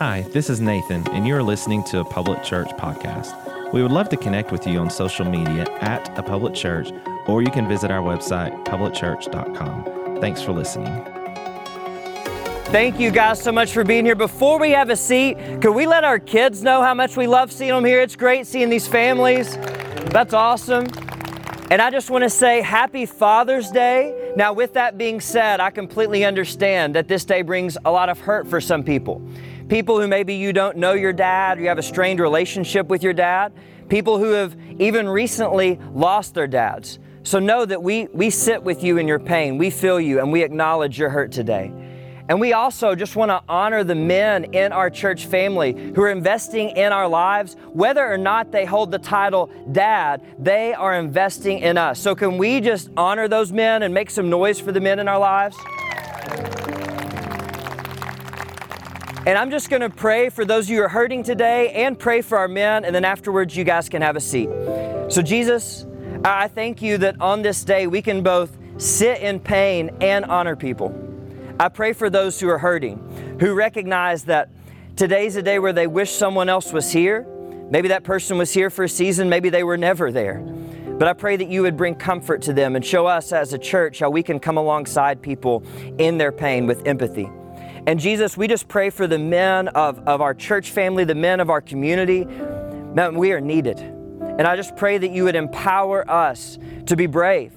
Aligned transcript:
Hi, 0.00 0.22
this 0.32 0.48
is 0.48 0.60
Nathan, 0.60 1.06
and 1.08 1.26
you 1.26 1.36
are 1.36 1.42
listening 1.42 1.84
to 1.84 2.00
a 2.00 2.04
Public 2.04 2.42
Church 2.42 2.68
podcast. 2.70 3.72
We 3.72 3.82
would 3.82 3.92
love 3.92 4.08
to 4.08 4.16
connect 4.16 4.50
with 4.50 4.66
you 4.66 4.78
on 4.78 4.88
social 4.88 5.26
media 5.26 5.70
at 5.82 6.18
a 6.18 6.22
public 6.22 6.54
church, 6.54 6.90
or 7.26 7.42
you 7.42 7.50
can 7.50 7.68
visit 7.68 7.90
our 7.90 8.00
website, 8.00 8.64
publicchurch.com. 8.64 10.20
Thanks 10.20 10.40
for 10.42 10.52
listening. 10.52 11.04
Thank 12.72 12.98
you 12.98 13.10
guys 13.10 13.42
so 13.42 13.52
much 13.52 13.72
for 13.72 13.84
being 13.84 14.04
here. 14.04 14.14
Before 14.14 14.58
we 14.58 14.70
have 14.70 14.90
a 14.90 14.96
seat, 14.96 15.36
could 15.60 15.74
we 15.74 15.86
let 15.86 16.04
our 16.04 16.18
kids 16.18 16.62
know 16.62 16.82
how 16.82 16.94
much 16.94 17.16
we 17.16 17.26
love 17.26 17.52
seeing 17.52 17.72
them 17.72 17.84
here? 17.84 18.00
It's 18.00 18.16
great 18.16 18.46
seeing 18.46 18.70
these 18.70 18.88
families. 18.88 19.56
That's 19.56 20.32
awesome. 20.32 20.86
And 21.70 21.82
I 21.82 21.90
just 21.90 22.10
want 22.10 22.24
to 22.24 22.30
say 22.30 22.62
happy 22.62 23.06
Father's 23.06 23.70
Day. 23.70 24.32
Now, 24.34 24.52
with 24.52 24.72
that 24.74 24.96
being 24.98 25.20
said, 25.20 25.60
I 25.60 25.70
completely 25.70 26.24
understand 26.24 26.94
that 26.94 27.06
this 27.06 27.24
day 27.24 27.42
brings 27.42 27.76
a 27.84 27.90
lot 27.90 28.08
of 28.08 28.18
hurt 28.18 28.48
for 28.48 28.60
some 28.60 28.82
people. 28.82 29.20
People 29.70 30.00
who 30.00 30.08
maybe 30.08 30.34
you 30.34 30.52
don't 30.52 30.76
know 30.78 30.94
your 30.94 31.12
dad, 31.12 31.60
you 31.60 31.68
have 31.68 31.78
a 31.78 31.82
strained 31.82 32.18
relationship 32.18 32.88
with 32.88 33.04
your 33.04 33.12
dad, 33.12 33.52
people 33.88 34.18
who 34.18 34.30
have 34.32 34.56
even 34.80 35.08
recently 35.08 35.78
lost 35.94 36.34
their 36.34 36.48
dads. 36.48 36.98
So 37.22 37.38
know 37.38 37.64
that 37.64 37.80
we, 37.80 38.08
we 38.12 38.30
sit 38.30 38.64
with 38.64 38.82
you 38.82 38.98
in 38.98 39.06
your 39.06 39.20
pain, 39.20 39.58
we 39.58 39.70
feel 39.70 40.00
you, 40.00 40.18
and 40.18 40.32
we 40.32 40.42
acknowledge 40.42 40.98
your 40.98 41.08
hurt 41.08 41.30
today. 41.30 41.72
And 42.28 42.40
we 42.40 42.52
also 42.52 42.96
just 42.96 43.14
want 43.14 43.30
to 43.30 43.42
honor 43.48 43.84
the 43.84 43.94
men 43.94 44.54
in 44.54 44.72
our 44.72 44.90
church 44.90 45.26
family 45.26 45.92
who 45.94 46.02
are 46.02 46.10
investing 46.10 46.70
in 46.70 46.92
our 46.92 47.06
lives. 47.06 47.54
Whether 47.72 48.04
or 48.04 48.18
not 48.18 48.50
they 48.50 48.64
hold 48.64 48.90
the 48.90 48.98
title 48.98 49.50
dad, 49.70 50.20
they 50.36 50.74
are 50.74 50.94
investing 50.98 51.60
in 51.60 51.78
us. 51.78 52.00
So, 52.00 52.16
can 52.16 52.38
we 52.38 52.60
just 52.60 52.90
honor 52.96 53.28
those 53.28 53.52
men 53.52 53.84
and 53.84 53.94
make 53.94 54.10
some 54.10 54.30
noise 54.30 54.58
for 54.58 54.72
the 54.72 54.80
men 54.80 54.98
in 54.98 55.06
our 55.06 55.18
lives? 55.18 55.56
And 59.26 59.36
I'm 59.36 59.50
just 59.50 59.68
going 59.68 59.82
to 59.82 59.90
pray 59.90 60.30
for 60.30 60.46
those 60.46 60.64
of 60.64 60.70
you 60.70 60.78
who 60.78 60.84
are 60.84 60.88
hurting 60.88 61.22
today 61.22 61.72
and 61.72 61.98
pray 61.98 62.22
for 62.22 62.38
our 62.38 62.48
men, 62.48 62.86
and 62.86 62.94
then 62.94 63.04
afterwards, 63.04 63.54
you 63.54 63.64
guys 63.64 63.86
can 63.86 64.00
have 64.00 64.16
a 64.16 64.20
seat. 64.20 64.48
So, 65.08 65.20
Jesus, 65.20 65.84
I 66.24 66.48
thank 66.48 66.80
you 66.80 66.96
that 66.98 67.20
on 67.20 67.42
this 67.42 67.62
day 67.62 67.86
we 67.86 68.00
can 68.00 68.22
both 68.22 68.56
sit 68.78 69.20
in 69.20 69.38
pain 69.38 69.90
and 70.00 70.24
honor 70.24 70.56
people. 70.56 70.94
I 71.60 71.68
pray 71.68 71.92
for 71.92 72.08
those 72.08 72.40
who 72.40 72.48
are 72.48 72.56
hurting, 72.56 73.36
who 73.40 73.52
recognize 73.52 74.24
that 74.24 74.48
today's 74.96 75.36
a 75.36 75.42
day 75.42 75.58
where 75.58 75.74
they 75.74 75.86
wish 75.86 76.12
someone 76.12 76.48
else 76.48 76.72
was 76.72 76.90
here. 76.90 77.26
Maybe 77.70 77.88
that 77.88 78.04
person 78.04 78.38
was 78.38 78.54
here 78.54 78.70
for 78.70 78.84
a 78.84 78.88
season, 78.88 79.28
maybe 79.28 79.50
they 79.50 79.64
were 79.64 79.76
never 79.76 80.10
there. 80.10 80.38
But 80.98 81.08
I 81.08 81.12
pray 81.12 81.36
that 81.36 81.48
you 81.48 81.60
would 81.60 81.76
bring 81.76 81.94
comfort 81.94 82.40
to 82.42 82.54
them 82.54 82.74
and 82.74 82.84
show 82.84 83.06
us 83.06 83.32
as 83.32 83.52
a 83.52 83.58
church 83.58 83.98
how 83.98 84.08
we 84.08 84.22
can 84.22 84.40
come 84.40 84.56
alongside 84.56 85.20
people 85.20 85.62
in 85.98 86.16
their 86.16 86.32
pain 86.32 86.66
with 86.66 86.86
empathy. 86.86 87.30
And 87.90 87.98
Jesus, 87.98 88.36
we 88.36 88.46
just 88.46 88.68
pray 88.68 88.88
for 88.90 89.08
the 89.08 89.18
men 89.18 89.66
of, 89.66 89.98
of 90.06 90.20
our 90.20 90.32
church 90.32 90.70
family, 90.70 91.02
the 91.02 91.16
men 91.16 91.40
of 91.40 91.50
our 91.50 91.60
community. 91.60 92.24
Man, 92.24 93.16
we 93.16 93.32
are 93.32 93.40
needed. 93.40 93.80
And 93.80 94.42
I 94.42 94.54
just 94.54 94.76
pray 94.76 94.96
that 94.96 95.10
you 95.10 95.24
would 95.24 95.34
empower 95.34 96.08
us 96.08 96.56
to 96.86 96.94
be 96.94 97.06
brave, 97.06 97.52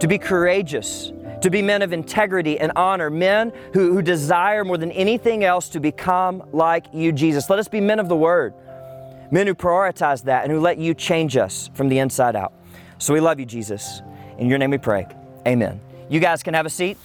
to 0.00 0.08
be 0.08 0.16
courageous, 0.16 1.12
to 1.42 1.50
be 1.50 1.60
men 1.60 1.82
of 1.82 1.92
integrity 1.92 2.58
and 2.58 2.72
honor, 2.74 3.10
men 3.10 3.52
who, 3.74 3.92
who 3.92 4.00
desire 4.00 4.64
more 4.64 4.78
than 4.78 4.92
anything 4.92 5.44
else 5.44 5.68
to 5.68 5.78
become 5.78 6.42
like 6.52 6.86
you, 6.94 7.12
Jesus. 7.12 7.50
Let 7.50 7.58
us 7.58 7.68
be 7.68 7.82
men 7.82 7.98
of 7.98 8.08
the 8.08 8.16
word, 8.16 8.54
men 9.30 9.46
who 9.46 9.54
prioritize 9.54 10.24
that 10.24 10.44
and 10.44 10.52
who 10.52 10.58
let 10.58 10.78
you 10.78 10.94
change 10.94 11.36
us 11.36 11.68
from 11.74 11.90
the 11.90 11.98
inside 11.98 12.34
out. 12.34 12.54
So 12.96 13.12
we 13.12 13.20
love 13.20 13.38
you, 13.38 13.44
Jesus. 13.44 14.00
In 14.38 14.48
your 14.48 14.56
name 14.56 14.70
we 14.70 14.78
pray. 14.78 15.06
Amen. 15.46 15.82
You 16.08 16.18
guys 16.18 16.42
can 16.42 16.54
have 16.54 16.64
a 16.64 16.70
seat. 16.70 16.96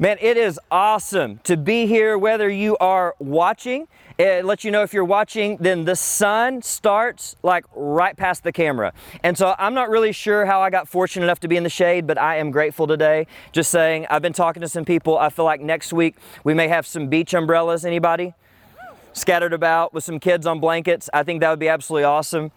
Man, 0.00 0.16
it 0.20 0.36
is 0.36 0.60
awesome 0.70 1.38
to 1.44 1.56
be 1.56 1.86
here, 1.86 2.16
whether 2.16 2.48
you 2.48 2.76
are 2.78 3.14
watching. 3.18 3.88
It 4.18 4.44
lets 4.44 4.64
you 4.64 4.70
know 4.70 4.82
if 4.82 4.92
you're 4.92 5.04
watching, 5.04 5.56
then 5.58 5.84
the 5.84 5.94
sun 5.94 6.62
starts 6.62 7.36
like 7.42 7.64
right 7.74 8.16
past 8.16 8.42
the 8.42 8.52
camera. 8.52 8.92
And 9.22 9.38
so 9.38 9.54
I'm 9.58 9.74
not 9.74 9.90
really 9.90 10.12
sure 10.12 10.46
how 10.46 10.60
I 10.60 10.70
got 10.70 10.88
fortunate 10.88 11.24
enough 11.24 11.40
to 11.40 11.48
be 11.48 11.56
in 11.56 11.62
the 11.62 11.70
shade, 11.70 12.06
but 12.06 12.18
I 12.18 12.36
am 12.36 12.50
grateful 12.50 12.86
today. 12.86 13.26
Just 13.52 13.70
saying, 13.70 14.06
I've 14.10 14.22
been 14.22 14.32
talking 14.32 14.60
to 14.60 14.68
some 14.68 14.84
people. 14.84 15.18
I 15.18 15.30
feel 15.30 15.44
like 15.44 15.60
next 15.60 15.92
week 15.92 16.16
we 16.42 16.54
may 16.54 16.68
have 16.68 16.86
some 16.86 17.08
beach 17.08 17.34
umbrellas. 17.34 17.84
Anybody? 17.84 18.34
Scattered 19.12 19.52
about 19.52 19.94
with 19.94 20.04
some 20.04 20.18
kids 20.18 20.46
on 20.46 20.60
blankets. 20.60 21.08
I 21.12 21.22
think 21.22 21.40
that 21.40 21.50
would 21.50 21.58
be 21.58 21.68
absolutely 21.68 22.04
awesome. 22.04 22.50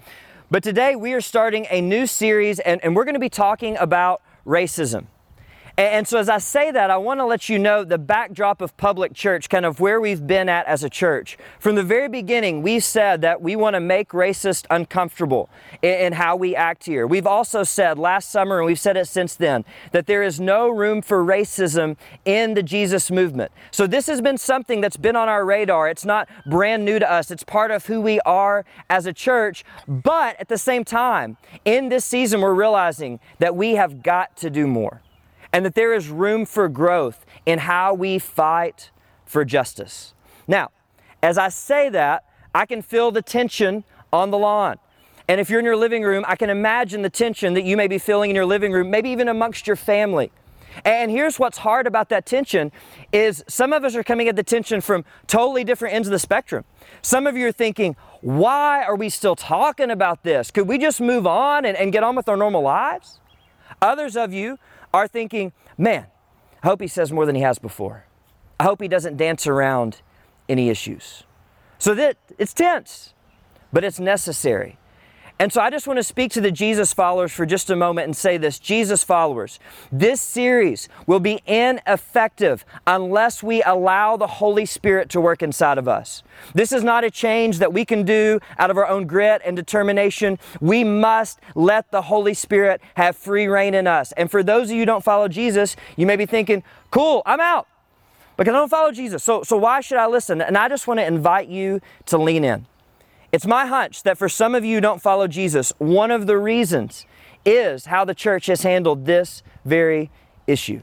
But 0.49 0.63
today 0.63 0.95
we 0.95 1.13
are 1.13 1.21
starting 1.21 1.65
a 1.69 1.81
new 1.81 2.07
series, 2.07 2.59
and, 2.59 2.83
and 2.83 2.95
we're 2.95 3.05
going 3.05 3.13
to 3.13 3.19
be 3.19 3.29
talking 3.29 3.77
about 3.77 4.21
racism. 4.45 5.05
And 5.81 6.07
so, 6.07 6.19
as 6.19 6.29
I 6.29 6.37
say 6.37 6.69
that, 6.69 6.91
I 6.91 6.97
want 6.97 7.21
to 7.21 7.25
let 7.25 7.49
you 7.49 7.57
know 7.57 7.83
the 7.83 7.97
backdrop 7.97 8.61
of 8.61 8.77
public 8.77 9.15
church, 9.15 9.49
kind 9.49 9.65
of 9.65 9.79
where 9.79 9.99
we've 9.99 10.27
been 10.27 10.47
at 10.47 10.67
as 10.67 10.83
a 10.83 10.91
church. 10.91 11.39
From 11.57 11.73
the 11.73 11.81
very 11.81 12.07
beginning, 12.07 12.61
we 12.61 12.79
said 12.79 13.21
that 13.21 13.41
we 13.41 13.55
want 13.55 13.73
to 13.73 13.79
make 13.79 14.09
racist 14.09 14.67
uncomfortable 14.69 15.49
in, 15.81 16.13
how 16.13 16.35
we 16.35 16.55
act 16.55 16.83
here. 16.83 17.07
We've 17.07 17.25
also 17.25 17.63
said 17.63 17.97
last 17.97 18.29
summer, 18.29 18.59
and 18.59 18.67
we've 18.67 18.79
said 18.79 18.95
it 18.95 19.07
since 19.07 19.33
then, 19.33 19.65
that 19.91 20.05
there 20.05 20.21
is 20.21 20.39
no 20.39 20.69
room 20.69 21.01
for 21.01 21.25
racism 21.25 21.97
in 22.25 22.53
the 22.53 22.61
Jesus 22.61 23.09
movement. 23.09 23.51
So, 23.71 23.87
this 23.87 24.05
has 24.05 24.21
been 24.21 24.37
something 24.37 24.81
that's 24.81 24.97
been 24.97 25.15
on 25.15 25.29
our 25.29 25.43
radar. 25.43 25.89
It's 25.89 26.05
not 26.05 26.29
brand 26.45 26.85
new 26.85 26.99
to 26.99 27.11
us, 27.11 27.31
it's 27.31 27.43
part 27.43 27.71
of 27.71 27.87
who 27.87 28.01
we 28.01 28.19
are 28.19 28.65
as 28.87 29.07
a 29.07 29.13
church. 29.13 29.65
But 29.87 30.39
at 30.39 30.47
the 30.47 30.59
same 30.59 30.83
time, 30.83 31.37
in 31.65 31.89
this 31.89 32.05
season, 32.05 32.41
we're 32.41 32.53
realizing 32.53 33.19
that 33.39 33.55
we 33.55 33.73
have 33.73 34.03
got 34.03 34.37
to 34.37 34.51
do 34.51 34.67
more 34.67 35.01
and 35.53 35.65
that 35.65 35.75
there 35.75 35.93
is 35.93 36.09
room 36.09 36.45
for 36.45 36.67
growth 36.69 37.25
in 37.45 37.59
how 37.59 37.93
we 37.93 38.19
fight 38.19 38.91
for 39.25 39.45
justice. 39.45 40.13
Now, 40.47 40.71
as 41.21 41.37
I 41.37 41.49
say 41.49 41.89
that, 41.89 42.25
I 42.53 42.65
can 42.65 42.81
feel 42.81 43.11
the 43.11 43.21
tension 43.21 43.83
on 44.11 44.31
the 44.31 44.37
lawn. 44.37 44.77
And 45.27 45.39
if 45.39 45.49
you're 45.49 45.59
in 45.59 45.65
your 45.65 45.77
living 45.77 46.03
room, 46.03 46.25
I 46.27 46.35
can 46.35 46.49
imagine 46.49 47.03
the 47.03 47.09
tension 47.09 47.53
that 47.53 47.63
you 47.63 47.77
may 47.77 47.87
be 47.87 47.97
feeling 47.97 48.29
in 48.29 48.35
your 48.35 48.45
living 48.45 48.71
room, 48.73 48.89
maybe 48.89 49.09
even 49.09 49.27
amongst 49.27 49.67
your 49.67 49.75
family. 49.75 50.31
And 50.85 51.11
here's 51.11 51.37
what's 51.37 51.59
hard 51.59 51.87
about 51.87 52.09
that 52.09 52.25
tension 52.25 52.71
is 53.11 53.43
some 53.47 53.73
of 53.73 53.83
us 53.83 53.95
are 53.95 54.03
coming 54.03 54.27
at 54.27 54.35
the 54.35 54.43
tension 54.43 54.81
from 54.81 55.05
totally 55.27 55.63
different 55.63 55.95
ends 55.95 56.07
of 56.07 56.11
the 56.11 56.19
spectrum. 56.19 56.63
Some 57.01 57.27
of 57.27 57.35
you 57.35 57.47
are 57.47 57.51
thinking, 57.51 57.95
why 58.21 58.83
are 58.83 58.95
we 58.95 59.09
still 59.09 59.35
talking 59.35 59.91
about 59.91 60.23
this? 60.23 60.51
Could 60.51 60.67
we 60.67 60.77
just 60.77 61.01
move 61.01 61.27
on 61.27 61.65
and, 61.65 61.77
and 61.77 61.91
get 61.91 62.03
on 62.03 62.15
with 62.15 62.29
our 62.29 62.37
normal 62.37 62.61
lives? 62.61 63.19
Others 63.81 64.15
of 64.15 64.33
you 64.33 64.59
are 64.93 65.07
thinking, 65.07 65.53
man, 65.77 66.07
I 66.63 66.67
hope 66.67 66.81
he 66.81 66.87
says 66.87 67.11
more 67.11 67.25
than 67.25 67.35
he 67.35 67.41
has 67.41 67.59
before. 67.59 68.05
I 68.59 68.63
hope 68.63 68.81
he 68.81 68.87
doesn't 68.87 69.17
dance 69.17 69.47
around 69.47 70.01
any 70.47 70.69
issues. 70.69 71.23
So 71.79 71.95
that 71.95 72.17
it's 72.37 72.53
tense, 72.53 73.13
but 73.73 73.83
it's 73.83 73.99
necessary. 73.99 74.77
And 75.41 75.51
so 75.51 75.59
I 75.59 75.71
just 75.71 75.87
want 75.87 75.97
to 75.97 76.03
speak 76.03 76.31
to 76.33 76.41
the 76.41 76.51
Jesus 76.51 76.93
followers 76.93 77.31
for 77.31 77.47
just 77.47 77.71
a 77.71 77.75
moment 77.75 78.05
and 78.05 78.15
say 78.15 78.37
this 78.37 78.59
Jesus 78.59 79.03
followers, 79.03 79.59
this 79.91 80.21
series 80.21 80.87
will 81.07 81.19
be 81.19 81.41
ineffective 81.47 82.63
unless 82.85 83.41
we 83.41 83.63
allow 83.63 84.17
the 84.17 84.27
Holy 84.27 84.67
Spirit 84.67 85.09
to 85.09 85.19
work 85.19 85.41
inside 85.41 85.79
of 85.79 85.87
us. 85.87 86.21
This 86.53 86.71
is 86.71 86.83
not 86.83 87.03
a 87.03 87.09
change 87.09 87.57
that 87.57 87.73
we 87.73 87.85
can 87.85 88.03
do 88.05 88.39
out 88.59 88.69
of 88.69 88.77
our 88.77 88.85
own 88.85 89.07
grit 89.07 89.41
and 89.43 89.57
determination. 89.57 90.37
We 90.59 90.83
must 90.83 91.39
let 91.55 91.89
the 91.89 92.03
Holy 92.03 92.35
Spirit 92.35 92.79
have 92.93 93.17
free 93.17 93.47
rein 93.47 93.73
in 93.73 93.87
us. 93.87 94.11
And 94.11 94.29
for 94.29 94.43
those 94.43 94.69
of 94.69 94.75
you 94.75 94.81
who 94.81 94.85
don't 94.85 95.03
follow 95.03 95.27
Jesus, 95.27 95.75
you 95.95 96.05
may 96.05 96.17
be 96.17 96.27
thinking, 96.27 96.61
cool, 96.91 97.23
I'm 97.25 97.39
out 97.39 97.67
because 98.37 98.53
I 98.53 98.57
don't 98.57 98.69
follow 98.69 98.91
Jesus. 98.91 99.23
So, 99.23 99.41
so 99.41 99.57
why 99.57 99.81
should 99.81 99.97
I 99.97 100.05
listen? 100.05 100.39
And 100.39 100.55
I 100.55 100.69
just 100.69 100.85
want 100.85 100.99
to 100.99 101.03
invite 101.03 101.47
you 101.47 101.81
to 102.05 102.19
lean 102.19 102.43
in. 102.43 102.67
It's 103.31 103.47
my 103.47 103.65
hunch 103.65 104.03
that 104.03 104.17
for 104.17 104.27
some 104.27 104.55
of 104.55 104.65
you 104.65 104.75
who 104.75 104.81
don't 104.81 105.01
follow 105.01 105.27
Jesus, 105.27 105.71
one 105.77 106.11
of 106.11 106.27
the 106.27 106.37
reasons 106.37 107.05
is 107.45 107.85
how 107.85 108.03
the 108.03 108.13
church 108.13 108.47
has 108.47 108.63
handled 108.63 109.05
this 109.05 109.41
very 109.63 110.11
issue. 110.47 110.81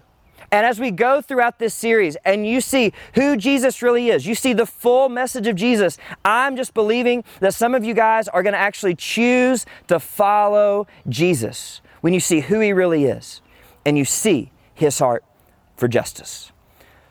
And 0.51 0.65
as 0.65 0.81
we 0.81 0.91
go 0.91 1.21
throughout 1.21 1.59
this 1.59 1.75
series 1.75 2.17
and 2.25 2.47
you 2.47 2.63
see 2.63 2.93
who 3.15 3.37
Jesus 3.37 3.83
really 3.83 4.09
is, 4.09 4.27
you 4.27 4.35
see 4.35 4.55
the 4.55 4.65
full 4.65 5.11
message 5.11 5.47
of 5.47 5.57
Jesus, 5.57 5.99
I'm 6.25 6.57
just 6.57 6.73
believing 6.73 7.23
that 7.41 7.53
some 7.53 7.75
of 7.75 7.85
you 7.85 7.93
guys 7.93 8.29
are 8.29 8.43
going 8.43 8.55
to 8.55 8.59
actually 8.59 8.95
choose 8.95 9.67
to 9.89 10.01
follow 10.01 10.87
Jesus 11.07 11.83
when 12.01 12.15
you 12.15 12.21
see 12.21 12.41
who 12.41 12.61
he 12.61 12.73
really 12.73 13.05
is 13.05 13.43
and 13.85 13.99
you 13.99 14.07
see 14.07 14.51
his 14.75 14.99
heart 14.99 15.23
for 15.77 15.87
justice. 15.87 16.51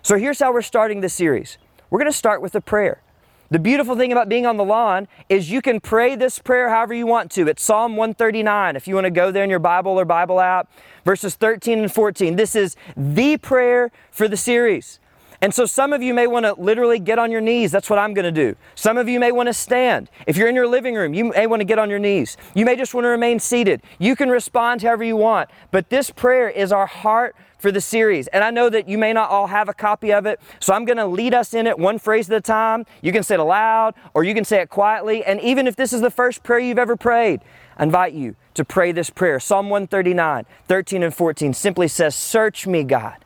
So 0.02 0.18
here's 0.18 0.40
how 0.40 0.52
we're 0.52 0.62
starting 0.64 1.02
this 1.02 1.14
series. 1.14 1.60
We're 1.92 2.00
going 2.00 2.12
to 2.12 2.18
start 2.18 2.42
with 2.42 2.56
a 2.56 2.62
prayer. 2.62 3.04
The 3.50 3.60
beautiful 3.60 3.96
thing 3.96 4.12
about 4.12 4.28
being 4.28 4.46
on 4.46 4.58
the 4.58 4.66
lawn 4.66 5.08
is 5.30 5.50
you 5.50 5.62
can 5.62 5.80
pray 5.80 6.16
this 6.16 6.38
prayer 6.38 6.70
however 6.70 6.94
you 6.94 7.08
want 7.08 7.32
to. 7.32 7.48
It's 7.48 7.64
Psalm 7.64 7.96
139 7.96 8.76
if 8.76 8.90
you 8.90 8.96
want 8.96 9.06
to 9.06 9.12
go 9.12 9.32
there 9.32 9.44
in 9.44 9.50
your 9.50 9.60
Bible 9.60 9.98
or 9.98 10.04
Bible 10.04 10.42
app, 10.42 10.70
verses 11.06 11.36
13 11.36 11.80
and 11.80 11.92
14. 11.92 12.36
This 12.36 12.56
is 12.56 12.76
the 12.98 13.38
prayer 13.38 13.90
for 14.12 14.28
the 14.28 14.36
series. 14.36 15.00
And 15.42 15.54
so 15.54 15.66
some 15.66 15.94
of 15.94 16.02
you 16.02 16.14
may 16.14 16.28
want 16.28 16.46
to 16.46 16.54
literally 16.54 17.00
get 17.00 17.20
on 17.20 17.32
your 17.32 17.42
knees. 17.42 17.72
That's 17.72 17.90
what 17.90 18.00
I'm 18.00 18.14
going 18.14 18.26
to 18.26 18.32
do. 18.32 18.56
Some 18.76 18.98
of 18.98 19.08
you 19.08 19.20
may 19.20 19.32
want 19.32 19.48
to 19.48 19.54
stand. 19.54 20.10
If 20.26 20.36
you're 20.36 20.50
in 20.50 20.56
your 20.56 20.68
living 20.68 20.96
room, 20.96 21.14
you 21.14 21.26
may 21.26 21.46
want 21.46 21.60
to 21.60 21.66
get 21.66 21.78
on 21.80 21.90
your 21.90 22.00
knees. 22.00 22.38
You 22.56 22.66
may 22.66 22.76
just 22.76 22.94
want 22.94 23.06
to 23.06 23.10
remain 23.10 23.40
seated. 23.40 23.82
You 24.00 24.16
can 24.16 24.30
respond 24.30 24.82
however 24.82 25.04
you 25.04 25.16
want. 25.16 25.50
But 25.72 25.90
this 25.90 26.10
prayer 26.10 26.50
is 26.50 26.72
our 26.72 26.88
heart 26.88 27.36
for 27.60 27.72
the 27.72 27.82
series. 27.82 28.28
And 28.28 28.44
I 28.44 28.52
know 28.52 28.70
that 28.70 28.88
you 28.88 28.98
may 28.98 29.14
not 29.14 29.30
all 29.30 29.48
have 29.48 29.70
a 29.70 29.74
copy 29.74 30.12
of 30.14 30.26
it, 30.26 30.40
so 30.60 30.74
I'm 30.74 30.86
going 30.86 30.98
to 30.98 31.08
lead 31.08 31.34
us 31.34 31.54
in 31.54 31.68
it 31.68 31.78
one 31.78 32.00
phrase 32.00 32.30
at 32.30 32.38
a 32.38 32.42
time. 32.42 32.86
You 33.02 33.12
can 33.12 33.24
say 33.24 33.36
it 33.36 33.40
aloud 33.40 33.96
or 34.14 34.24
you 34.24 34.34
can 34.34 34.46
say 34.46 34.62
it 34.62 34.70
quietly. 34.70 35.24
And 35.24 35.40
even 35.42 35.68
if 35.68 35.76
this 35.76 35.94
is 35.94 36.02
the 36.02 36.12
first 36.12 36.44
prayer 36.44 36.60
you've 36.60 36.80
ever 36.80 36.96
prayed, 36.96 37.42
I 37.78 37.84
invite 37.84 38.14
you 38.14 38.36
to 38.56 38.66
pray 38.66 38.92
this 38.92 39.10
prayer. 39.10 39.40
Psalm 39.40 39.70
139, 39.70 40.46
13 40.68 41.04
and 41.04 41.14
14 41.14 41.54
simply 41.54 41.88
says, 41.88 42.16
Search 42.16 42.66
me, 42.66 42.84
God, 42.84 43.24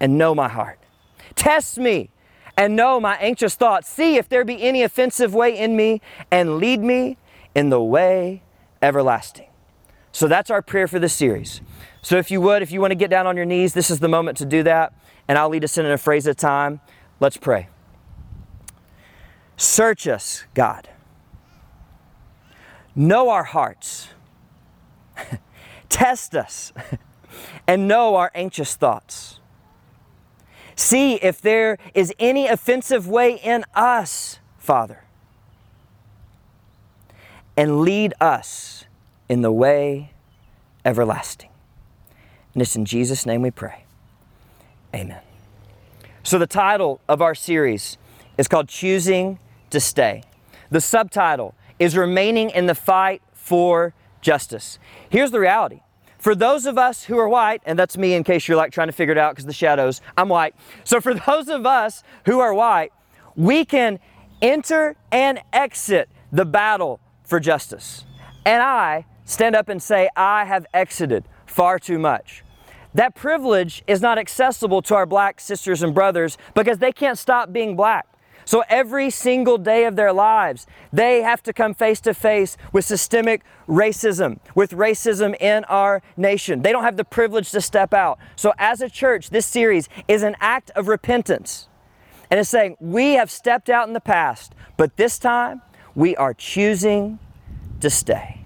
and 0.00 0.18
know 0.18 0.34
my 0.34 0.48
heart. 0.48 0.77
Test 1.38 1.78
me 1.78 2.10
and 2.56 2.74
know 2.74 2.98
my 2.98 3.16
anxious 3.18 3.54
thoughts. 3.54 3.88
See 3.88 4.16
if 4.16 4.28
there 4.28 4.44
be 4.44 4.60
any 4.60 4.82
offensive 4.82 5.32
way 5.32 5.56
in 5.56 5.76
me, 5.76 6.00
and 6.30 6.58
lead 6.58 6.80
me 6.80 7.16
in 7.54 7.70
the 7.70 7.80
way 7.80 8.42
everlasting. 8.82 9.46
So 10.10 10.26
that's 10.26 10.50
our 10.50 10.60
prayer 10.60 10.88
for 10.88 10.98
this 10.98 11.14
series. 11.14 11.60
So 12.02 12.16
if 12.16 12.30
you 12.32 12.40
would, 12.40 12.62
if 12.62 12.72
you 12.72 12.80
want 12.80 12.90
to 12.90 12.96
get 12.96 13.08
down 13.08 13.28
on 13.28 13.36
your 13.36 13.46
knees, 13.46 13.72
this 13.72 13.88
is 13.88 14.00
the 14.00 14.08
moment 14.08 14.36
to 14.38 14.44
do 14.44 14.64
that. 14.64 14.92
And 15.28 15.38
I'll 15.38 15.48
lead 15.48 15.62
us 15.62 15.78
in 15.78 15.86
a 15.86 15.96
phrase 15.96 16.26
at 16.26 16.32
a 16.32 16.34
time. 16.34 16.80
Let's 17.20 17.36
pray. 17.36 17.68
Search 19.56 20.08
us, 20.08 20.44
God. 20.54 20.88
Know 22.96 23.28
our 23.28 23.44
hearts. 23.44 24.08
Test 25.88 26.34
us 26.34 26.72
and 27.68 27.86
know 27.86 28.16
our 28.16 28.32
anxious 28.34 28.74
thoughts. 28.74 29.38
See 30.78 31.14
if 31.16 31.40
there 31.40 31.76
is 31.92 32.14
any 32.20 32.46
offensive 32.46 33.08
way 33.08 33.34
in 33.34 33.64
us, 33.74 34.38
Father, 34.58 35.02
and 37.56 37.80
lead 37.80 38.14
us 38.20 38.84
in 39.28 39.42
the 39.42 39.50
way 39.50 40.12
everlasting. 40.84 41.50
And 42.54 42.62
it's 42.62 42.76
in 42.76 42.84
Jesus' 42.84 43.26
name 43.26 43.42
we 43.42 43.50
pray. 43.50 43.86
Amen. 44.94 45.20
So, 46.22 46.38
the 46.38 46.46
title 46.46 47.00
of 47.08 47.20
our 47.20 47.34
series 47.34 47.98
is 48.38 48.46
called 48.46 48.68
Choosing 48.68 49.40
to 49.70 49.80
Stay. 49.80 50.22
The 50.70 50.80
subtitle 50.80 51.56
is 51.80 51.96
Remaining 51.96 52.50
in 52.50 52.66
the 52.66 52.76
Fight 52.76 53.20
for 53.32 53.94
Justice. 54.20 54.78
Here's 55.10 55.32
the 55.32 55.40
reality 55.40 55.80
for 56.18 56.34
those 56.34 56.66
of 56.66 56.76
us 56.76 57.04
who 57.04 57.16
are 57.18 57.28
white, 57.28 57.62
and 57.64 57.78
that's 57.78 57.96
me 57.96 58.14
in 58.14 58.24
case 58.24 58.48
you're 58.48 58.56
like 58.56 58.72
trying 58.72 58.88
to 58.88 58.92
figure 58.92 59.12
it 59.12 59.18
out 59.18 59.34
because 59.34 59.46
the 59.46 59.52
shadows, 59.52 60.00
I'm 60.16 60.28
white. 60.28 60.54
So 60.84 61.00
for 61.00 61.14
those 61.14 61.48
of 61.48 61.64
us 61.64 62.02
who 62.26 62.40
are 62.40 62.52
white, 62.52 62.92
we 63.36 63.64
can 63.64 64.00
enter 64.42 64.96
and 65.12 65.40
exit 65.52 66.08
the 66.32 66.44
battle 66.44 67.00
for 67.22 67.38
justice. 67.38 68.04
And 68.44 68.62
I 68.62 69.06
stand 69.24 69.54
up 69.54 69.68
and 69.68 69.82
say, 69.82 70.08
I 70.16 70.44
have 70.44 70.66
exited 70.74 71.24
far 71.46 71.78
too 71.78 71.98
much. 71.98 72.42
That 72.94 73.14
privilege 73.14 73.84
is 73.86 74.00
not 74.00 74.18
accessible 74.18 74.82
to 74.82 74.94
our 74.94 75.06
black 75.06 75.38
sisters 75.40 75.82
and 75.82 75.94
brothers 75.94 76.36
because 76.54 76.78
they 76.78 76.92
can't 76.92 77.18
stop 77.18 77.52
being 77.52 77.76
black. 77.76 78.06
So 78.48 78.64
every 78.70 79.10
single 79.10 79.58
day 79.58 79.84
of 79.84 79.94
their 79.94 80.10
lives, 80.10 80.66
they 80.90 81.20
have 81.20 81.42
to 81.42 81.52
come 81.52 81.74
face 81.74 82.00
to 82.00 82.14
face 82.14 82.56
with 82.72 82.86
systemic 82.86 83.42
racism, 83.68 84.38
with 84.54 84.70
racism 84.70 85.38
in 85.38 85.64
our 85.64 86.00
nation. 86.16 86.62
They 86.62 86.72
don't 86.72 86.82
have 86.82 86.96
the 86.96 87.04
privilege 87.04 87.50
to 87.50 87.60
step 87.60 87.92
out. 87.92 88.18
So 88.36 88.54
as 88.56 88.80
a 88.80 88.88
church, 88.88 89.28
this 89.28 89.44
series 89.44 89.90
is 90.08 90.22
an 90.22 90.34
act 90.40 90.70
of 90.70 90.88
repentance. 90.88 91.68
And 92.30 92.40
it's 92.40 92.48
saying, 92.48 92.78
we 92.80 93.12
have 93.16 93.30
stepped 93.30 93.68
out 93.68 93.86
in 93.86 93.92
the 93.92 94.00
past, 94.00 94.54
but 94.78 94.96
this 94.96 95.18
time 95.18 95.60
we 95.94 96.16
are 96.16 96.32
choosing 96.32 97.18
to 97.80 97.90
stay. 97.90 98.40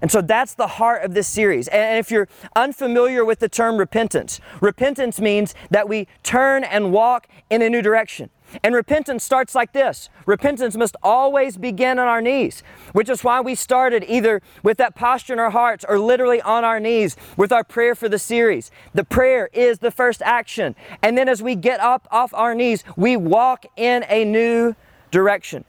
And 0.00 0.12
so 0.12 0.20
that's 0.20 0.54
the 0.54 0.66
heart 0.66 1.02
of 1.02 1.14
this 1.14 1.26
series. 1.26 1.66
And 1.68 1.98
if 1.98 2.10
you're 2.10 2.28
unfamiliar 2.54 3.24
with 3.24 3.40
the 3.40 3.48
term 3.48 3.78
repentance, 3.78 4.38
repentance 4.60 5.20
means 5.20 5.56
that 5.70 5.88
we 5.88 6.06
turn 6.22 6.62
and 6.62 6.92
walk 6.92 7.26
in 7.50 7.62
a 7.62 7.68
new 7.68 7.82
direction. 7.82 8.30
And 8.62 8.74
repentance 8.74 9.24
starts 9.24 9.54
like 9.54 9.72
this 9.72 10.08
repentance 10.26 10.76
must 10.76 10.96
always 11.02 11.56
begin 11.56 11.98
on 11.98 12.06
our 12.06 12.20
knees, 12.20 12.62
which 12.92 13.08
is 13.08 13.24
why 13.24 13.40
we 13.40 13.54
started 13.54 14.04
either 14.08 14.40
with 14.62 14.78
that 14.78 14.94
posture 14.94 15.32
in 15.32 15.38
our 15.38 15.50
hearts 15.50 15.84
or 15.88 15.98
literally 15.98 16.40
on 16.42 16.64
our 16.64 16.80
knees 16.80 17.16
with 17.36 17.52
our 17.52 17.64
prayer 17.64 17.94
for 17.94 18.08
the 18.08 18.18
series. 18.18 18.70
The 18.94 19.04
prayer 19.04 19.50
is 19.52 19.78
the 19.78 19.90
first 19.90 20.22
action. 20.22 20.74
And 21.02 21.16
then 21.18 21.28
as 21.28 21.42
we 21.42 21.54
get 21.54 21.80
up 21.80 22.06
off 22.10 22.32
our 22.34 22.54
knees, 22.54 22.84
we 22.96 23.16
walk 23.16 23.66
in 23.76 24.04
a 24.08 24.24
new 24.24 24.74
direction. 25.10 25.64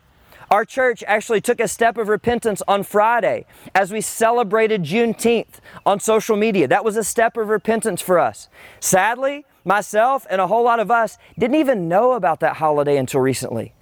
Our 0.52 0.64
church 0.64 1.04
actually 1.08 1.42
took 1.42 1.60
a 1.60 1.68
step 1.68 1.98
of 1.98 2.08
repentance 2.08 2.62
on 2.68 2.84
Friday 2.84 3.46
as 3.74 3.92
we 3.92 4.02
celebrated 4.02 4.84
Juneteenth 4.84 5.60
on 5.86 6.00
social 6.00 6.38
media. 6.38 6.68
That 6.68 6.86
was 6.86 6.98
a 6.98 7.04
step 7.04 7.36
of 7.36 7.50
repentance 7.50 8.02
for 8.02 8.20
us. 8.20 8.48
Sadly, 8.80 9.46
myself, 9.66 10.26
and 10.30 10.40
a 10.40 10.48
whole 10.48 10.64
lot 10.64 10.80
of 10.80 10.90
us 10.90 11.18
didn't 11.38 11.56
even 11.58 11.90
know 11.90 12.14
about 12.14 12.40
that 12.40 12.58
holiday 12.58 12.98
until 12.98 13.20
recently. 13.20 13.74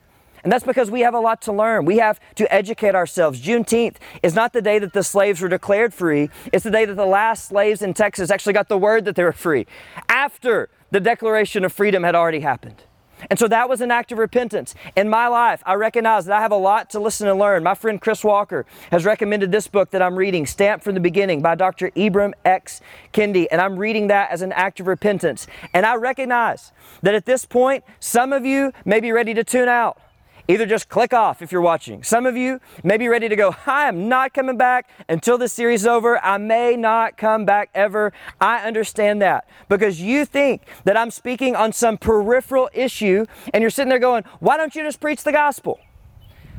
And 0.43 0.51
that's 0.51 0.65
because 0.65 0.91
we 0.91 1.01
have 1.01 1.13
a 1.13 1.19
lot 1.19 1.41
to 1.43 1.53
learn. 1.53 1.85
We 1.85 1.97
have 1.97 2.19
to 2.35 2.53
educate 2.53 2.95
ourselves. 2.95 3.41
Juneteenth 3.41 3.95
is 4.21 4.35
not 4.35 4.51
the 4.51 4.61
day 4.61 4.77
that 4.79 4.91
the 4.91 5.03
slaves 5.03 5.39
were 5.39 5.47
declared 5.47 5.93
free, 5.93 6.29
it's 6.51 6.63
the 6.63 6.71
day 6.71 6.85
that 6.85 6.95
the 6.95 7.05
last 7.05 7.45
slaves 7.45 7.81
in 7.81 7.93
Texas 7.93 8.29
actually 8.29 8.53
got 8.53 8.67
the 8.67 8.77
word 8.77 9.05
that 9.05 9.15
they 9.15 9.23
were 9.23 9.31
free 9.31 9.65
after 10.09 10.69
the 10.91 10.99
Declaration 10.99 11.63
of 11.63 11.71
Freedom 11.71 12.03
had 12.03 12.15
already 12.15 12.41
happened. 12.41 12.83
And 13.29 13.39
so 13.39 13.47
that 13.47 13.69
was 13.69 13.81
an 13.81 13.91
act 13.91 14.11
of 14.11 14.17
repentance. 14.17 14.75
In 14.95 15.09
my 15.09 15.27
life, 15.27 15.61
I 15.65 15.73
recognize 15.75 16.25
that 16.25 16.37
I 16.37 16.41
have 16.41 16.51
a 16.51 16.57
lot 16.57 16.89
to 16.91 16.99
listen 16.99 17.27
and 17.27 17.39
learn. 17.39 17.63
My 17.63 17.75
friend 17.75 17.99
Chris 17.99 18.23
Walker 18.23 18.65
has 18.91 19.05
recommended 19.05 19.51
this 19.51 19.67
book 19.67 19.91
that 19.91 20.01
I'm 20.01 20.15
reading, 20.15 20.45
Stamped 20.45 20.83
from 20.83 20.93
the 20.93 20.99
Beginning 20.99 21.41
by 21.41 21.55
Dr. 21.55 21.89
Ibram 21.91 22.33
X. 22.45 22.81
Kendi. 23.13 23.47
And 23.51 23.61
I'm 23.61 23.77
reading 23.77 24.07
that 24.07 24.31
as 24.31 24.41
an 24.41 24.51
act 24.51 24.79
of 24.79 24.87
repentance. 24.87 25.47
And 25.73 25.85
I 25.85 25.95
recognize 25.95 26.71
that 27.01 27.15
at 27.15 27.25
this 27.25 27.45
point, 27.45 27.83
some 27.99 28.33
of 28.33 28.45
you 28.45 28.71
may 28.85 28.99
be 28.99 29.11
ready 29.11 29.33
to 29.33 29.43
tune 29.43 29.69
out. 29.69 29.97
Either 30.47 30.65
just 30.65 30.89
click 30.89 31.13
off 31.13 31.41
if 31.41 31.51
you're 31.51 31.61
watching. 31.61 32.03
Some 32.03 32.25
of 32.25 32.35
you 32.35 32.59
may 32.83 32.97
be 32.97 33.07
ready 33.07 33.29
to 33.29 33.35
go, 33.35 33.55
I 33.65 33.87
am 33.87 34.09
not 34.09 34.33
coming 34.33 34.57
back 34.57 34.89
until 35.07 35.37
this 35.37 35.53
series 35.53 35.81
is 35.81 35.87
over. 35.87 36.23
I 36.23 36.37
may 36.37 36.75
not 36.75 37.15
come 37.15 37.45
back 37.45 37.69
ever. 37.73 38.11
I 38.41 38.67
understand 38.67 39.21
that 39.21 39.47
because 39.69 40.01
you 40.01 40.25
think 40.25 40.63
that 40.83 40.97
I'm 40.97 41.11
speaking 41.11 41.55
on 41.55 41.71
some 41.71 41.97
peripheral 41.97 42.69
issue 42.73 43.25
and 43.53 43.61
you're 43.61 43.69
sitting 43.69 43.89
there 43.89 43.99
going, 43.99 44.23
why 44.39 44.57
don't 44.57 44.75
you 44.75 44.83
just 44.83 44.99
preach 44.99 45.23
the 45.23 45.31
gospel? 45.31 45.79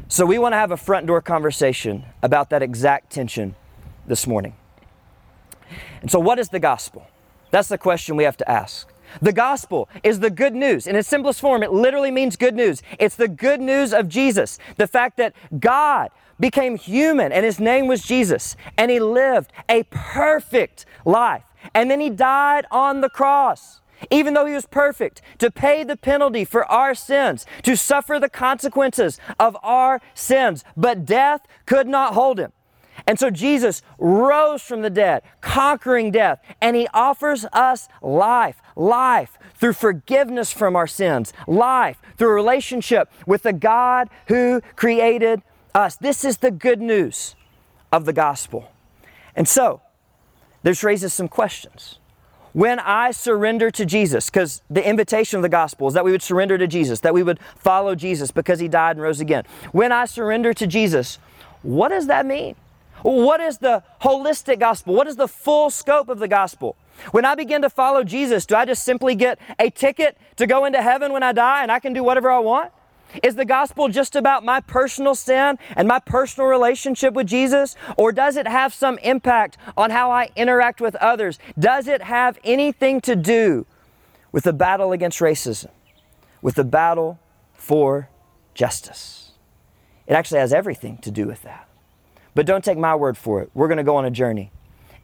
So 0.09 0.25
we 0.25 0.39
want 0.39 0.53
to 0.53 0.59
have 0.59 0.71
a 0.71 0.77
front 0.77 1.07
door 1.07 1.21
conversation 1.21 2.05
about 2.23 2.51
that 2.51 2.63
exact 2.63 3.11
tension 3.13 3.55
this 4.07 4.27
morning. 4.27 4.55
And 6.01 6.11
so, 6.11 6.21
what 6.21 6.39
is 6.39 6.51
the 6.51 6.61
gospel? 6.61 7.07
That's 7.51 7.69
the 7.69 7.79
question 7.79 8.17
we 8.17 8.25
have 8.25 8.37
to 8.37 8.51
ask. 8.51 8.89
The 9.21 9.33
gospel 9.33 9.89
is 10.03 10.21
the 10.21 10.31
good 10.31 10.55
news. 10.55 10.87
In 10.87 10.97
its 10.97 11.09
simplest 11.09 11.41
form, 11.41 11.63
it 11.63 11.73
literally 11.73 12.11
means 12.11 12.37
good 12.37 12.55
news. 12.55 12.83
It's 12.99 13.17
the 13.17 13.29
good 13.29 13.61
news 13.61 13.93
of 13.93 14.09
Jesus. 14.09 14.59
The 14.77 14.87
fact 14.87 15.17
that 15.19 15.35
God 15.59 16.11
became 16.41 16.77
human 16.77 17.33
and 17.33 17.45
his 17.45 17.61
name 17.61 17.87
was 17.87 18.03
Jesus 18.03 18.57
and 18.77 18.91
he 18.91 19.01
lived 19.01 19.53
a 19.69 19.85
perfect 19.85 20.87
life. 21.05 21.45
And 21.75 21.91
then 21.91 22.01
he 22.01 22.11
died 22.11 22.67
on 22.71 23.01
the 23.01 23.09
cross. 23.09 23.81
Even 24.11 24.35
though 24.35 24.45
he 24.45 24.53
was 24.53 24.67
perfect, 24.67 25.23
to 25.39 25.51
pay 25.51 25.83
the 25.85 25.97
penalty 25.97 26.45
for 26.45 26.71
our 26.71 26.95
sins, 26.95 27.47
to 27.63 27.77
suffer 27.77 28.19
the 28.19 28.29
consequences 28.29 29.19
of 29.39 29.57
our 29.63 30.01
sins. 30.15 30.65
But 30.77 31.07
death 31.07 31.47
could 31.65 31.87
not 31.87 32.13
hold 32.13 32.39
him. 32.39 32.53
And 33.07 33.19
so 33.19 33.31
Jesus 33.31 33.83
rose 33.99 34.63
from 34.63 34.83
the 34.83 34.91
dead, 34.91 35.23
conquering 35.41 36.11
death, 36.11 36.41
and 36.61 36.77
he 36.77 36.89
offers 36.95 37.45
us 37.53 37.89
life, 38.03 38.63
life 38.77 39.39
through 39.55 39.75
forgiveness 39.75 40.53
from 40.53 40.77
our 40.77 40.87
sins, 40.87 41.33
life 41.47 41.99
through 42.17 42.31
a 42.31 42.35
relationship 42.35 43.11
with 43.27 43.43
the 43.43 43.53
God 43.53 44.09
who 44.29 44.61
created 44.77 45.43
us. 45.75 45.97
This 45.97 46.25
is 46.25 46.39
the 46.39 46.51
good 46.51 46.81
news 46.81 47.35
of 47.93 48.05
the 48.05 48.13
gospel. 48.13 48.71
And 49.37 49.49
so, 49.49 49.81
this 50.63 50.83
raises 50.83 51.13
some 51.13 51.29
questions. 51.29 51.99
When 52.53 52.79
I 52.79 53.11
surrender 53.11 53.71
to 53.73 53.85
Jesus, 53.85 54.31
because 54.31 54.63
the 54.71 54.87
invitation 54.87 55.39
of 55.39 55.43
the 55.43 55.49
gospel 55.49 55.89
is 55.89 55.95
that 55.95 56.05
we 56.05 56.13
would 56.13 56.23
surrender 56.23 56.57
to 56.57 56.69
Jesus, 56.69 57.01
that 57.01 57.13
we 57.13 57.25
would 57.25 57.41
follow 57.57 57.97
Jesus 57.97 58.31
because 58.31 58.61
he 58.61 58.69
died 58.69 58.93
and 58.93 59.03
rose 59.03 59.21
again. 59.21 59.45
When 59.73 59.91
I 59.91 60.05
surrender 60.05 60.55
to 60.55 60.67
Jesus, 60.67 61.19
what 61.63 61.89
does 61.89 62.07
that 62.07 62.27
mean? 62.27 62.55
What 63.05 63.43
is 63.43 63.59
the 63.59 63.83
holistic 64.01 64.59
gospel? 64.59 64.95
What 64.95 65.07
is 65.07 65.17
the 65.17 65.29
full 65.29 65.69
scope 65.69 66.09
of 66.09 66.19
the 66.19 66.29
gospel? 66.29 66.75
When 67.11 67.27
I 67.27 67.35
begin 67.35 67.61
to 67.61 67.69
follow 67.69 68.03
Jesus, 68.03 68.47
do 68.47 68.55
I 68.55 68.65
just 68.65 68.83
simply 68.83 69.15
get 69.15 69.39
a 69.59 69.69
ticket 69.69 70.17
to 70.37 70.47
go 70.47 70.65
into 70.65 70.81
heaven 70.81 71.13
when 71.13 71.23
I 71.23 71.33
die 71.33 71.61
and 71.61 71.71
I 71.71 71.81
can 71.81 71.93
do 71.93 72.03
whatever 72.03 72.31
I 72.31 72.39
want? 72.39 72.73
Is 73.23 73.35
the 73.35 73.45
gospel 73.45 73.89
just 73.89 74.17
about 74.17 74.43
my 74.43 74.61
personal 74.63 75.15
sin 75.15 75.59
and 75.77 75.87
my 75.87 75.99
personal 75.99 76.49
relationship 76.49 77.13
with 77.13 77.27
Jesus? 77.27 77.77
Or 77.99 78.11
does 78.11 78.37
it 78.37 78.49
have 78.49 78.73
some 78.73 78.97
impact 78.99 79.59
on 79.77 79.91
how 79.91 80.11
I 80.11 80.31
interact 80.35 80.81
with 80.81 80.95
others? 80.97 81.39
Does 81.59 81.87
it 81.89 82.01
have 82.01 82.39
anything 82.43 83.03
to 83.03 83.15
do 83.15 83.67
with 84.33 84.45
the 84.45 84.55
battle 84.55 84.93
against 84.93 85.19
racism, 85.21 85.69
with 86.41 86.55
the 86.55 86.65
battle 86.65 87.21
for 87.53 88.09
justice? 88.55 89.33
It 90.07 90.15
actually 90.15 90.41
has 90.41 90.55
everything 90.55 90.97
to 91.03 91.11
do 91.11 91.27
with 91.27 91.43
that. 91.43 91.69
But 92.35 92.47
don't 92.47 92.65
take 92.65 92.79
my 92.79 92.95
word 92.95 93.17
for 93.17 93.43
it. 93.43 93.51
We're 93.55 93.69
going 93.69 93.79
to 93.79 93.85
go 93.85 93.97
on 93.97 94.05
a 94.05 94.11
journey 94.11 94.51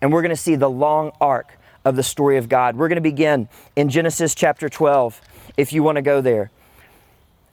and 0.00 0.12
we're 0.12 0.22
going 0.22 0.30
to 0.30 0.37
see 0.37 0.56
the 0.56 0.70
long 0.70 1.12
arc 1.20 1.58
of 1.84 1.96
the 1.96 2.02
story 2.02 2.37
of 2.37 2.49
God. 2.49 2.76
We're 2.76 2.88
going 2.88 2.96
to 2.96 3.02
begin 3.02 3.49
in 3.76 3.88
Genesis 3.88 4.34
chapter 4.34 4.68
12, 4.68 5.20
if 5.56 5.72
you 5.72 5.82
want 5.82 5.96
to 5.96 6.02
go 6.02 6.20
there. 6.20 6.50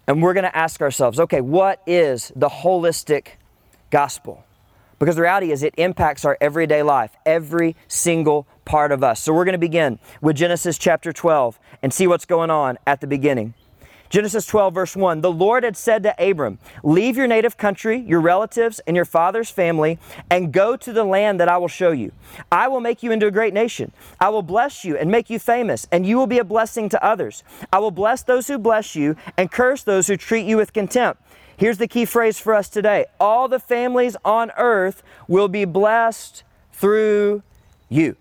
And 0.07 0.21
we're 0.21 0.33
going 0.33 0.45
to 0.45 0.57
ask 0.57 0.81
ourselves 0.81 1.19
okay, 1.19 1.41
what 1.41 1.81
is 1.85 2.31
the 2.35 2.49
holistic 2.49 3.27
gospel? 3.89 4.43
Because 4.99 5.15
the 5.15 5.21
reality 5.21 5.51
is, 5.51 5.61
it 5.61 5.75
impacts 5.77 6.25
our 6.25 6.37
everyday 6.41 6.81
life, 6.81 7.15
every 7.25 7.75
single 7.87 8.47
part 8.65 8.91
of 8.91 9.03
us. 9.03 9.21
So 9.21 9.31
we're 9.31 9.45
going 9.45 9.53
to 9.53 9.59
begin 9.59 9.99
with 10.21 10.35
Genesis 10.35 10.77
chapter 10.77 11.13
12 11.13 11.59
and 11.83 11.93
see 11.93 12.07
what's 12.07 12.25
going 12.25 12.49
on 12.49 12.79
at 12.87 12.99
the 12.99 13.07
beginning. 13.07 13.53
Genesis 14.09 14.45
12, 14.45 14.73
verse 14.73 14.95
1 14.95 15.21
The 15.21 15.31
Lord 15.31 15.63
had 15.63 15.75
said 15.75 16.03
to 16.03 16.15
Abram, 16.17 16.59
Leave 16.83 17.17
your 17.17 17.27
native 17.27 17.57
country, 17.57 17.99
your 17.99 18.21
relatives, 18.21 18.79
and 18.87 18.95
your 18.95 19.05
father's 19.05 19.49
family, 19.49 19.99
and 20.29 20.53
go 20.53 20.77
to 20.77 20.93
the 20.93 21.03
land 21.03 21.39
that 21.39 21.49
I 21.49 21.57
will 21.57 21.67
show 21.67 21.91
you. 21.91 22.11
I 22.51 22.67
will 22.67 22.79
make 22.79 23.03
you 23.03 23.11
into 23.11 23.27
a 23.27 23.31
great 23.31 23.53
nation. 23.53 23.91
I 24.19 24.29
will 24.29 24.41
bless 24.41 24.85
you 24.85 24.97
and 24.97 25.11
make 25.11 25.29
you 25.29 25.39
famous, 25.39 25.87
and 25.91 26.05
you 26.05 26.17
will 26.17 26.27
be 26.27 26.39
a 26.39 26.45
blessing 26.45 26.89
to 26.89 27.03
others. 27.03 27.43
I 27.71 27.79
will 27.79 27.91
bless 27.91 28.23
those 28.23 28.47
who 28.47 28.57
bless 28.57 28.95
you, 28.95 29.15
and 29.37 29.51
curse 29.51 29.83
those 29.83 30.07
who 30.07 30.15
treat 30.15 30.45
you 30.45 30.57
with 30.57 30.73
contempt. 30.73 31.21
Here's 31.57 31.79
the 31.79 31.87
key 31.87 32.05
phrase 32.05 32.39
for 32.39 32.53
us 32.53 32.69
today 32.69 33.05
All 33.19 33.47
the 33.47 33.59
families 33.59 34.15
on 34.23 34.51
earth 34.57 35.03
will 35.27 35.47
be 35.47 35.65
blessed 35.65 36.43
through 36.71 37.43
you 37.89 38.15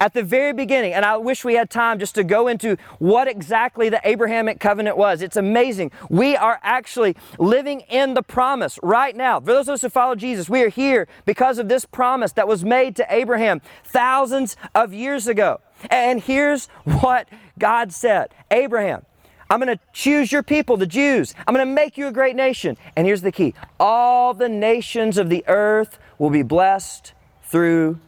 at 0.00 0.14
the 0.14 0.22
very 0.22 0.52
beginning, 0.52 0.92
and 0.92 1.04
I 1.04 1.16
wish 1.16 1.44
we 1.44 1.54
had 1.54 1.70
time 1.70 1.98
just 1.98 2.14
to 2.16 2.24
go 2.24 2.48
into 2.48 2.76
what 2.98 3.28
exactly 3.28 3.88
the 3.88 4.00
Abrahamic 4.04 4.60
covenant 4.60 4.96
was. 4.96 5.22
It's 5.22 5.36
amazing. 5.36 5.90
We 6.08 6.36
are 6.36 6.60
actually 6.62 7.16
living 7.38 7.80
in 7.80 8.14
the 8.14 8.22
promise 8.22 8.78
right 8.82 9.16
now. 9.16 9.40
For 9.40 9.46
those 9.46 9.68
of 9.68 9.74
us 9.74 9.82
who 9.82 9.88
follow 9.88 10.14
Jesus, 10.14 10.48
we 10.48 10.62
are 10.62 10.68
here 10.68 11.08
because 11.24 11.58
of 11.58 11.68
this 11.68 11.84
promise 11.84 12.32
that 12.32 12.48
was 12.48 12.64
made 12.64 12.96
to 12.96 13.06
Abraham 13.08 13.60
thousands 13.84 14.56
of 14.74 14.92
years 14.92 15.26
ago. 15.26 15.60
And 15.90 16.20
here's 16.20 16.66
what 16.84 17.28
God 17.58 17.92
said 17.92 18.34
Abraham, 18.50 19.04
I'm 19.48 19.60
going 19.60 19.76
to 19.76 19.82
choose 19.92 20.30
your 20.30 20.44
people, 20.44 20.76
the 20.76 20.86
Jews. 20.86 21.34
I'm 21.46 21.54
going 21.54 21.66
to 21.66 21.74
make 21.74 21.98
you 21.98 22.06
a 22.06 22.12
great 22.12 22.36
nation. 22.36 22.76
And 22.96 23.06
here's 23.06 23.22
the 23.22 23.32
key 23.32 23.54
all 23.78 24.32
the 24.32 24.48
nations 24.48 25.18
of 25.18 25.28
the 25.28 25.44
earth 25.48 25.98
will 26.18 26.30
be 26.30 26.42
blessed 26.42 27.12
through 27.42 27.98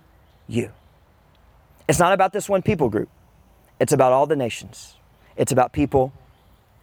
you. 0.47 0.71
It's 1.93 2.01
not 2.01 2.15
about 2.15 2.33
this 2.33 2.49
one 2.49 2.63
people 2.63 2.89
group, 2.89 3.11
it's 3.79 3.93
about 3.93 4.13
all 4.13 4.25
the 4.25 4.35
nations, 4.35 4.95
it's 5.37 5.53
about 5.53 5.75
people 5.75 6.11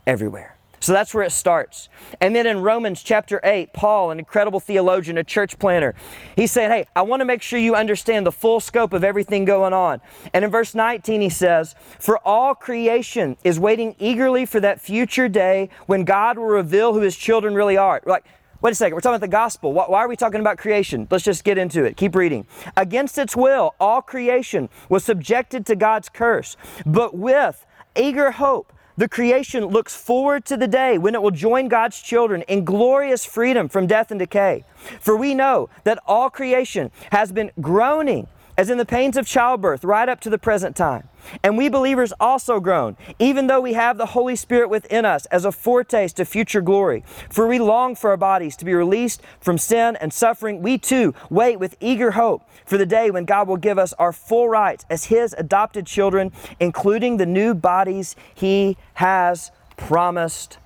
everywhere. 0.06 0.56
So 0.82 0.94
that's 0.94 1.16
where 1.16 1.24
it 1.24 1.32
starts. 1.32 1.90
And 2.22 2.36
then 2.36 2.46
in 2.46 2.62
Romans 2.62 3.02
chapter 3.02 3.42
8, 3.44 3.74
Paul, 3.74 4.12
an 4.12 4.20
incredible 4.20 4.60
theologian, 4.60 5.18
a 5.18 5.24
church 5.24 5.58
planner, 5.58 5.96
he's 6.36 6.52
saying, 6.52 6.70
Hey, 6.70 6.86
I 6.96 7.02
want 7.02 7.22
to 7.22 7.26
make 7.26 7.42
sure 7.42 7.58
you 7.58 7.74
understand 7.74 8.24
the 8.24 8.32
full 8.32 8.60
scope 8.60 8.94
of 8.94 9.04
everything 9.04 9.46
going 9.46 9.74
on. 9.74 10.00
And 10.32 10.46
in 10.46 10.52
verse 10.52 10.76
19, 10.76 11.22
he 11.22 11.30
says, 11.30 11.74
For 11.98 12.20
all 12.20 12.54
creation 12.54 13.36
is 13.44 13.60
waiting 13.60 13.96
eagerly 13.98 14.46
for 14.46 14.60
that 14.60 14.80
future 14.80 15.28
day 15.28 15.70
when 15.88 16.04
God 16.04 16.38
will 16.38 16.46
reveal 16.46 16.94
who 16.94 17.02
his 17.02 17.18
children 17.18 17.56
really 17.56 17.78
are. 17.78 18.00
Like, 18.06 18.26
Wait 18.62 18.72
a 18.72 18.76
second, 18.76 18.94
we're 18.94 19.00
talking 19.00 19.16
about 19.16 19.22
the 19.22 19.28
gospel. 19.30 19.72
Why 19.72 20.00
are 20.00 20.10
we 20.10 20.18
talking 20.18 20.42
about 20.42 20.58
creation? 20.58 21.08
Let's 21.10 21.24
just 21.24 21.46
get 21.46 21.58
into 21.58 21.86
it. 21.86 21.96
Keep 21.96 22.14
reading. 22.14 22.46
Against 22.76 23.18
its 23.18 23.34
will, 23.34 23.74
all 23.80 24.02
creation 24.02 24.68
was 24.90 25.06
subjected 25.06 25.66
to 25.68 25.78
God's 25.78 26.10
curse, 26.10 26.58
but 26.86 27.16
with 27.16 27.66
eager 27.96 28.32
hope, 28.32 28.74
the 28.98 29.08
creation 29.08 29.64
looks 29.68 29.96
forward 29.96 30.44
to 30.44 30.58
the 30.58 30.68
day 30.68 30.98
when 30.98 31.16
it 31.16 31.22
will 31.22 31.32
join 31.32 31.70
God's 31.70 32.02
children 32.02 32.42
in 32.50 32.66
glorious 32.66 33.26
freedom 33.26 33.70
from 33.70 33.88
death 33.88 34.12
and 34.12 34.20
decay. 34.20 34.66
For 35.00 35.16
we 35.16 35.34
know 35.34 35.70
that 35.86 36.00
all 36.06 36.30
creation 36.30 36.92
has 37.14 37.32
been 37.32 37.52
groaning 37.62 38.28
as 38.60 38.70
in 38.70 38.78
the 38.78 38.84
pains 38.84 39.16
of 39.16 39.26
childbirth, 39.26 39.86
right 39.86 40.10
up 40.10 40.20
to 40.20 40.30
the 40.30 40.38
present 40.38 40.76
time. 40.76 41.08
And 41.46 41.58
we 41.58 41.70
believers 41.70 42.12
also 42.20 42.60
groan, 42.60 42.98
even 43.18 43.48
though 43.48 43.62
we 43.62 43.72
have 43.72 43.98
the 43.98 44.08
Holy 44.08 44.36
Spirit 44.36 44.70
within 44.70 45.06
us 45.06 45.26
as 45.28 45.46
a 45.46 45.52
foretaste 45.54 46.20
of 46.20 46.28
future 46.28 46.60
glory. 46.60 47.06
For 47.30 47.48
we 47.48 47.58
long 47.58 47.96
for 47.96 48.10
our 48.10 48.18
bodies 48.18 48.58
to 48.58 48.66
be 48.66 48.74
released 48.74 49.22
from 49.40 49.58
sin 49.58 49.96
and 50.02 50.12
suffering. 50.12 50.62
We 50.62 50.78
too 50.78 51.14
wait 51.30 51.58
with 51.58 51.78
eager 51.80 52.12
hope 52.12 52.42
for 52.66 52.78
the 52.78 52.86
day 52.86 53.10
when 53.10 53.24
God 53.24 53.48
will 53.48 53.56
give 53.56 53.80
us 53.80 53.94
our 53.94 54.12
full 54.12 54.50
rights 54.50 54.84
as 54.90 55.06
His 55.06 55.34
adopted 55.38 55.86
children, 55.86 56.34
including 56.60 57.16
the 57.16 57.26
new 57.26 57.54
bodies 57.54 58.18
He 58.36 58.76
has 58.96 59.52
promised 59.78 60.58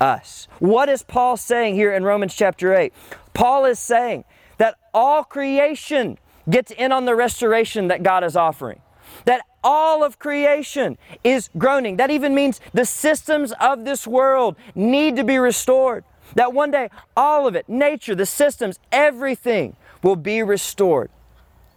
us. 0.00 0.48
What 0.60 0.88
is 0.88 1.02
Paul 1.02 1.36
saying 1.36 1.74
here 1.74 1.92
in 1.92 2.04
Romans 2.04 2.34
chapter 2.34 2.74
8? 2.74 2.90
Paul 3.34 3.66
is 3.66 3.78
saying 3.78 4.24
that 4.56 4.78
all 4.94 5.24
creation 5.24 6.16
gets 6.48 6.70
in 6.70 6.92
on 6.92 7.04
the 7.04 7.14
restoration 7.14 7.88
that 7.88 8.02
God 8.02 8.24
is 8.24 8.36
offering. 8.36 8.80
That 9.24 9.42
all 9.62 10.02
of 10.04 10.18
creation 10.18 10.98
is 11.22 11.48
groaning. 11.56 11.96
That 11.96 12.10
even 12.10 12.34
means 12.34 12.60
the 12.72 12.84
systems 12.84 13.52
of 13.60 13.84
this 13.84 14.06
world 14.06 14.56
need 14.74 15.16
to 15.16 15.24
be 15.24 15.38
restored. 15.38 16.04
That 16.34 16.52
one 16.52 16.70
day, 16.70 16.88
all 17.16 17.46
of 17.46 17.54
it, 17.54 17.68
nature, 17.68 18.14
the 18.14 18.26
systems, 18.26 18.78
everything 18.90 19.76
will 20.02 20.16
be 20.16 20.42
restored 20.42 21.10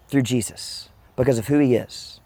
through 0.08 0.24
Jesus 0.24 0.90
because 1.16 1.38
of 1.38 1.48
who 1.48 1.60
He 1.60 1.76
is 1.76 2.20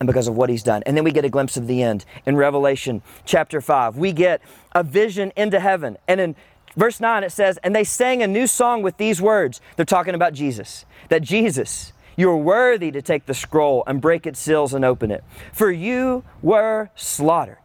and 0.00 0.06
because 0.06 0.28
of 0.28 0.36
what 0.36 0.50
He's 0.50 0.62
done. 0.62 0.82
And 0.86 0.96
then 0.96 1.04
we 1.04 1.12
get 1.12 1.24
a 1.24 1.30
glimpse 1.30 1.56
of 1.56 1.66
the 1.66 1.82
end 1.82 2.04
in 2.26 2.36
Revelation 2.36 3.02
chapter 3.24 3.60
5. 3.60 3.96
We 3.96 4.12
get 4.12 4.40
a 4.72 4.82
vision 4.82 5.32
into 5.36 5.60
heaven. 5.60 5.96
And 6.06 6.20
in 6.20 6.36
verse 6.78 7.00
9 7.00 7.24
it 7.24 7.32
says, 7.32 7.58
And 7.62 7.74
they 7.74 7.84
sang 7.84 8.22
a 8.22 8.26
new 8.26 8.46
song 8.46 8.82
with 8.82 8.96
these 8.96 9.20
words. 9.20 9.60
They're 9.76 9.84
talking 9.84 10.14
about 10.14 10.32
Jesus. 10.32 10.86
That 11.10 11.22
Jesus, 11.22 11.92
you're 12.16 12.36
worthy 12.36 12.90
to 12.92 13.02
take 13.02 13.26
the 13.26 13.34
scroll 13.34 13.84
and 13.86 14.00
break 14.00 14.26
its 14.26 14.38
seals 14.38 14.72
and 14.72 14.84
open 14.84 15.10
it. 15.10 15.24
For 15.52 15.70
you 15.70 16.24
were 16.40 16.90
slaughtered, 16.94 17.58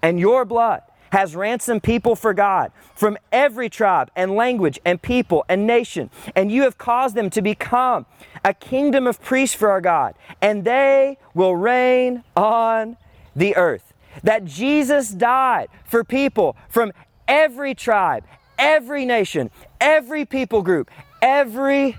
and 0.00 0.20
your 0.20 0.44
blood 0.44 0.82
has 1.12 1.36
ransomed 1.36 1.82
people 1.82 2.16
for 2.16 2.32
God 2.32 2.72
from 2.94 3.18
every 3.30 3.68
tribe 3.68 4.10
and 4.16 4.34
language 4.34 4.80
and 4.82 5.00
people 5.00 5.44
and 5.46 5.66
nation. 5.66 6.08
And 6.34 6.50
you 6.50 6.62
have 6.62 6.78
caused 6.78 7.14
them 7.14 7.28
to 7.30 7.42
become 7.42 8.06
a 8.42 8.54
kingdom 8.54 9.06
of 9.06 9.20
priests 9.20 9.54
for 9.54 9.70
our 9.70 9.82
God, 9.82 10.14
and 10.40 10.64
they 10.64 11.18
will 11.34 11.54
reign 11.54 12.24
on 12.34 12.96
the 13.36 13.54
earth. 13.56 13.92
That 14.22 14.46
Jesus 14.46 15.10
died 15.10 15.68
for 15.84 16.02
people 16.02 16.56
from 16.68 16.92
every 17.28 17.74
tribe, 17.74 18.24
every 18.58 19.04
nation, 19.04 19.50
every 19.80 20.24
people 20.24 20.62
group, 20.62 20.90
every 21.20 21.96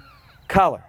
color. 0.48 0.84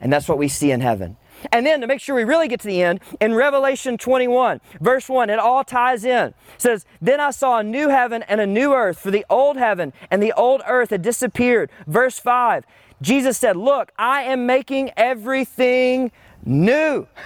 And 0.00 0.12
that's 0.12 0.28
what 0.28 0.38
we 0.38 0.48
see 0.48 0.70
in 0.70 0.80
heaven. 0.80 1.16
And 1.52 1.66
then 1.66 1.80
to 1.80 1.86
make 1.86 2.00
sure 2.00 2.14
we 2.14 2.24
really 2.24 2.48
get 2.48 2.60
to 2.60 2.66
the 2.66 2.82
end, 2.82 3.00
in 3.20 3.34
Revelation 3.34 3.96
21, 3.96 4.60
verse 4.80 5.08
1, 5.08 5.30
it 5.30 5.38
all 5.38 5.64
ties 5.64 6.04
in. 6.04 6.28
It 6.28 6.34
says, 6.58 6.84
Then 7.00 7.20
I 7.20 7.30
saw 7.30 7.58
a 7.58 7.62
new 7.62 7.88
heaven 7.88 8.22
and 8.24 8.40
a 8.40 8.46
new 8.46 8.74
earth, 8.74 8.98
for 8.98 9.10
the 9.10 9.24
old 9.30 9.56
heaven 9.56 9.92
and 10.10 10.22
the 10.22 10.32
old 10.32 10.62
earth 10.66 10.90
had 10.90 11.02
disappeared. 11.02 11.70
Verse 11.86 12.18
5, 12.18 12.64
Jesus 13.00 13.38
said, 13.38 13.56
Look, 13.56 13.92
I 13.98 14.22
am 14.22 14.46
making 14.46 14.90
everything 14.96 16.12
new. 16.44 17.06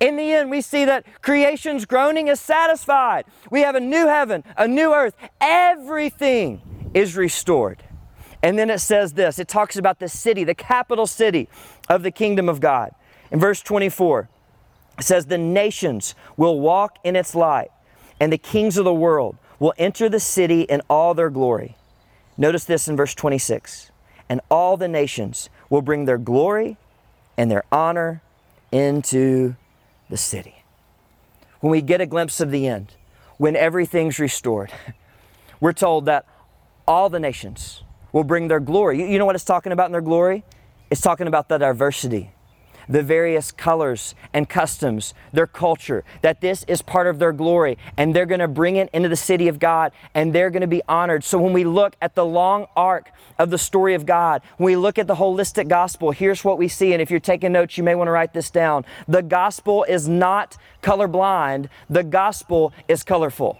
In 0.00 0.16
the 0.16 0.32
end, 0.32 0.50
we 0.50 0.60
see 0.60 0.84
that 0.84 1.04
creation's 1.22 1.84
groaning 1.84 2.28
is 2.28 2.40
satisfied. 2.40 3.24
We 3.50 3.60
have 3.62 3.74
a 3.74 3.80
new 3.80 4.06
heaven, 4.06 4.44
a 4.56 4.68
new 4.68 4.92
earth. 4.92 5.14
Everything 5.40 6.90
is 6.94 7.16
restored. 7.16 7.82
And 8.42 8.58
then 8.58 8.70
it 8.70 8.80
says 8.80 9.12
this 9.12 9.38
it 9.38 9.48
talks 9.48 9.76
about 9.76 9.98
the 9.98 10.08
city, 10.08 10.44
the 10.44 10.54
capital 10.54 11.06
city 11.06 11.48
of 11.88 12.02
the 12.02 12.10
kingdom 12.10 12.48
of 12.48 12.60
God. 12.60 12.92
In 13.30 13.38
verse 13.38 13.62
24, 13.62 14.28
it 14.98 15.04
says, 15.04 15.26
The 15.26 15.38
nations 15.38 16.14
will 16.36 16.60
walk 16.60 16.98
in 17.04 17.16
its 17.16 17.34
light, 17.34 17.70
and 18.20 18.32
the 18.32 18.38
kings 18.38 18.76
of 18.76 18.84
the 18.84 18.94
world 18.94 19.36
will 19.58 19.74
enter 19.78 20.08
the 20.08 20.20
city 20.20 20.62
in 20.62 20.82
all 20.90 21.14
their 21.14 21.30
glory. 21.30 21.76
Notice 22.36 22.64
this 22.64 22.88
in 22.88 22.96
verse 22.96 23.14
26 23.14 23.92
and 24.32 24.40
all 24.50 24.78
the 24.78 24.88
nations 24.88 25.50
will 25.68 25.82
bring 25.82 26.06
their 26.06 26.16
glory 26.16 26.78
and 27.36 27.50
their 27.50 27.64
honor 27.70 28.22
into 28.70 29.54
the 30.12 30.18
city. 30.18 30.62
When 31.60 31.70
we 31.70 31.80
get 31.80 32.02
a 32.02 32.06
glimpse 32.06 32.38
of 32.40 32.50
the 32.50 32.68
end, 32.68 32.94
when 33.38 33.56
everything's 33.56 34.18
restored, 34.18 34.70
we're 35.60 35.72
told 35.72 36.04
that 36.04 36.26
all 36.86 37.08
the 37.08 37.18
nations 37.18 37.82
will 38.12 38.22
bring 38.22 38.48
their 38.48 38.60
glory. 38.60 39.10
You 39.10 39.18
know 39.18 39.24
what 39.24 39.34
it's 39.34 39.44
talking 39.44 39.72
about 39.72 39.86
in 39.86 39.92
their 39.92 40.02
glory? 40.02 40.44
It's 40.90 41.00
talking 41.00 41.26
about 41.26 41.48
the 41.48 41.56
diversity, 41.56 42.30
the 42.92 43.02
various 43.02 43.50
colors 43.50 44.14
and 44.34 44.48
customs, 44.48 45.14
their 45.32 45.46
culture, 45.46 46.04
that 46.20 46.42
this 46.42 46.62
is 46.68 46.82
part 46.82 47.06
of 47.06 47.18
their 47.18 47.32
glory, 47.32 47.78
and 47.96 48.14
they're 48.14 48.26
going 48.26 48.40
to 48.40 48.46
bring 48.46 48.76
it 48.76 48.90
into 48.92 49.08
the 49.08 49.16
city 49.16 49.48
of 49.48 49.58
God, 49.58 49.92
and 50.14 50.34
they're 50.34 50.50
going 50.50 50.60
to 50.60 50.66
be 50.66 50.82
honored. 50.86 51.24
So 51.24 51.38
when 51.38 51.54
we 51.54 51.64
look 51.64 51.96
at 52.02 52.14
the 52.14 52.24
long 52.24 52.66
arc 52.76 53.10
of 53.38 53.48
the 53.48 53.56
story 53.56 53.94
of 53.94 54.04
God, 54.04 54.42
when 54.58 54.66
we 54.66 54.76
look 54.76 54.98
at 54.98 55.06
the 55.06 55.14
holistic 55.14 55.68
gospel, 55.68 56.10
here's 56.10 56.44
what 56.44 56.58
we 56.58 56.68
see. 56.68 56.92
And 56.92 57.00
if 57.00 57.10
you're 57.10 57.18
taking 57.18 57.52
notes, 57.52 57.78
you 57.78 57.82
may 57.82 57.94
want 57.94 58.08
to 58.08 58.12
write 58.12 58.34
this 58.34 58.50
down. 58.50 58.84
The 59.08 59.22
gospel 59.22 59.84
is 59.84 60.06
not 60.06 60.58
colorblind, 60.82 61.70
the 61.88 62.04
gospel 62.04 62.74
is 62.88 63.02
colorful. 63.02 63.58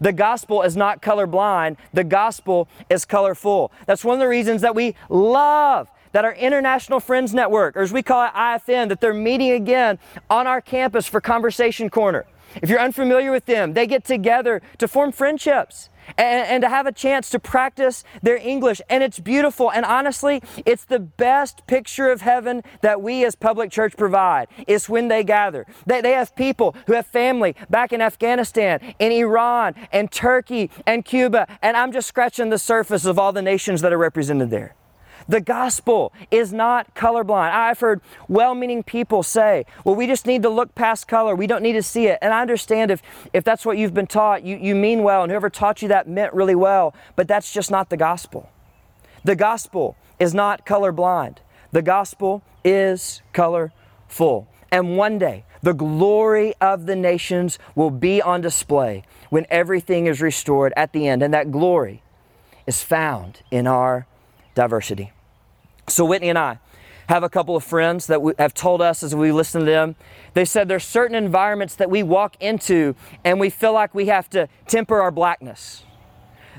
The 0.00 0.12
gospel 0.12 0.62
is 0.62 0.76
not 0.76 1.00
colorblind, 1.00 1.78
the 1.94 2.04
gospel 2.04 2.68
is 2.90 3.06
colorful. 3.06 3.72
That's 3.86 4.04
one 4.04 4.14
of 4.14 4.20
the 4.20 4.28
reasons 4.28 4.60
that 4.60 4.74
we 4.74 4.96
love 5.08 5.88
that 6.14 6.24
our 6.24 6.34
International 6.34 7.00
Friends 7.00 7.34
Network, 7.34 7.76
or 7.76 7.82
as 7.82 7.92
we 7.92 8.00
call 8.00 8.24
it 8.24 8.32
IFN, 8.34 8.88
that 8.88 9.00
they're 9.00 9.12
meeting 9.12 9.50
again 9.50 9.98
on 10.30 10.46
our 10.46 10.60
campus 10.60 11.08
for 11.08 11.20
Conversation 11.20 11.90
Corner. 11.90 12.24
If 12.62 12.70
you're 12.70 12.78
unfamiliar 12.78 13.32
with 13.32 13.46
them, 13.46 13.72
they 13.72 13.88
get 13.88 14.04
together 14.04 14.62
to 14.78 14.86
form 14.86 15.10
friendships 15.10 15.90
and, 16.16 16.46
and, 16.46 16.62
to 16.62 16.68
have 16.68 16.86
a 16.86 16.92
chance 16.92 17.30
to 17.30 17.40
practice 17.40 18.04
their 18.22 18.36
English. 18.36 18.80
And 18.88 19.02
it's 19.02 19.18
beautiful. 19.18 19.72
And 19.72 19.84
honestly, 19.84 20.40
it's 20.64 20.84
the 20.84 21.00
best 21.00 21.66
picture 21.66 22.12
of 22.12 22.20
heaven 22.20 22.62
that 22.82 23.02
we 23.02 23.24
as 23.24 23.34
public 23.34 23.72
church 23.72 23.96
provide. 23.96 24.46
It's 24.68 24.88
when 24.88 25.08
they 25.08 25.24
gather. 25.24 25.66
They, 25.84 26.00
they 26.00 26.12
have 26.12 26.36
people 26.36 26.76
who 26.86 26.92
have 26.92 27.06
family 27.06 27.56
back 27.70 27.92
in 27.92 28.00
Afghanistan, 28.00 28.94
in 29.00 29.10
Iran, 29.10 29.74
and 29.92 30.12
Turkey, 30.12 30.70
and 30.86 31.04
Cuba. 31.04 31.48
And 31.60 31.76
I'm 31.76 31.90
just 31.90 32.06
scratching 32.06 32.50
the 32.50 32.58
surface 32.58 33.04
of 33.04 33.18
all 33.18 33.32
the 33.32 33.42
nations 33.42 33.80
that 33.80 33.92
are 33.92 33.98
represented 33.98 34.50
there. 34.50 34.76
The 35.28 35.40
gospel 35.40 36.12
is 36.30 36.52
not 36.52 36.94
colorblind. 36.94 37.52
I've 37.52 37.80
heard 37.80 38.00
well 38.28 38.54
meaning 38.54 38.82
people 38.82 39.22
say, 39.22 39.64
well, 39.84 39.94
we 39.94 40.06
just 40.06 40.26
need 40.26 40.42
to 40.42 40.50
look 40.50 40.74
past 40.74 41.08
color. 41.08 41.34
We 41.34 41.46
don't 41.46 41.62
need 41.62 41.72
to 41.74 41.82
see 41.82 42.06
it. 42.06 42.18
And 42.20 42.32
I 42.32 42.40
understand 42.40 42.90
if, 42.90 43.02
if 43.32 43.44
that's 43.44 43.64
what 43.64 43.78
you've 43.78 43.94
been 43.94 44.06
taught, 44.06 44.44
you, 44.44 44.56
you 44.56 44.74
mean 44.74 45.02
well, 45.02 45.22
and 45.22 45.30
whoever 45.30 45.50
taught 45.50 45.82
you 45.82 45.88
that 45.88 46.08
meant 46.08 46.32
really 46.34 46.54
well, 46.54 46.94
but 47.16 47.28
that's 47.28 47.52
just 47.52 47.70
not 47.70 47.90
the 47.90 47.96
gospel. 47.96 48.50
The 49.24 49.36
gospel 49.36 49.96
is 50.18 50.34
not 50.34 50.66
colorblind, 50.66 51.38
the 51.72 51.82
gospel 51.82 52.42
is 52.64 53.22
colorful. 53.32 54.48
And 54.70 54.96
one 54.96 55.18
day, 55.18 55.44
the 55.62 55.72
glory 55.72 56.52
of 56.60 56.86
the 56.86 56.96
nations 56.96 57.58
will 57.74 57.90
be 57.90 58.20
on 58.20 58.40
display 58.40 59.04
when 59.30 59.46
everything 59.48 60.06
is 60.06 60.20
restored 60.20 60.72
at 60.76 60.92
the 60.92 61.06
end. 61.06 61.22
And 61.22 61.32
that 61.32 61.50
glory 61.50 62.02
is 62.66 62.82
found 62.82 63.40
in 63.50 63.66
our 63.66 64.06
diversity. 64.54 65.12
So, 65.88 66.04
Whitney 66.04 66.30
and 66.30 66.38
I 66.38 66.58
have 67.08 67.22
a 67.22 67.28
couple 67.28 67.56
of 67.56 67.64
friends 67.64 68.06
that 68.06 68.20
have 68.38 68.54
told 68.54 68.80
us 68.80 69.02
as 69.02 69.14
we 69.14 69.30
listen 69.32 69.60
to 69.60 69.66
them, 69.66 69.96
they 70.32 70.44
said 70.44 70.68
there's 70.68 70.84
certain 70.84 71.14
environments 71.14 71.76
that 71.76 71.90
we 71.90 72.02
walk 72.02 72.36
into 72.40 72.94
and 73.24 73.38
we 73.38 73.50
feel 73.50 73.72
like 73.72 73.94
we 73.94 74.06
have 74.06 74.30
to 74.30 74.48
temper 74.66 75.00
our 75.00 75.10
blackness. 75.10 75.84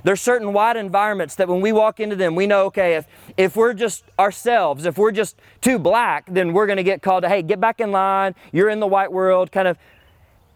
There's 0.03 0.21
certain 0.21 0.53
white 0.53 0.75
environments 0.75 1.33
that 1.35 1.47
when 1.47 1.61
we 1.61 1.71
walk 1.71 1.99
into 1.99 2.15
them, 2.15 2.35
we 2.35 2.45
know, 2.45 2.65
okay, 2.65 2.93
if, 2.93 3.07
if 3.37 3.55
we're 3.55 3.73
just 3.73 4.03
ourselves, 4.19 4.85
if 4.85 4.99
we're 4.99 5.11
just 5.11 5.35
too 5.61 5.79
black, 5.79 6.27
then 6.31 6.53
we're 6.53 6.67
going 6.67 6.77
to 6.77 6.83
get 6.83 7.01
called 7.01 7.23
to, 7.23 7.29
hey, 7.29 7.41
get 7.41 7.59
back 7.59 7.79
in 7.79 7.91
line. 7.91 8.35
You're 8.51 8.69
in 8.69 8.79
the 8.79 8.87
white 8.87 9.11
world, 9.11 9.51
kind 9.51 9.67
of. 9.67 9.79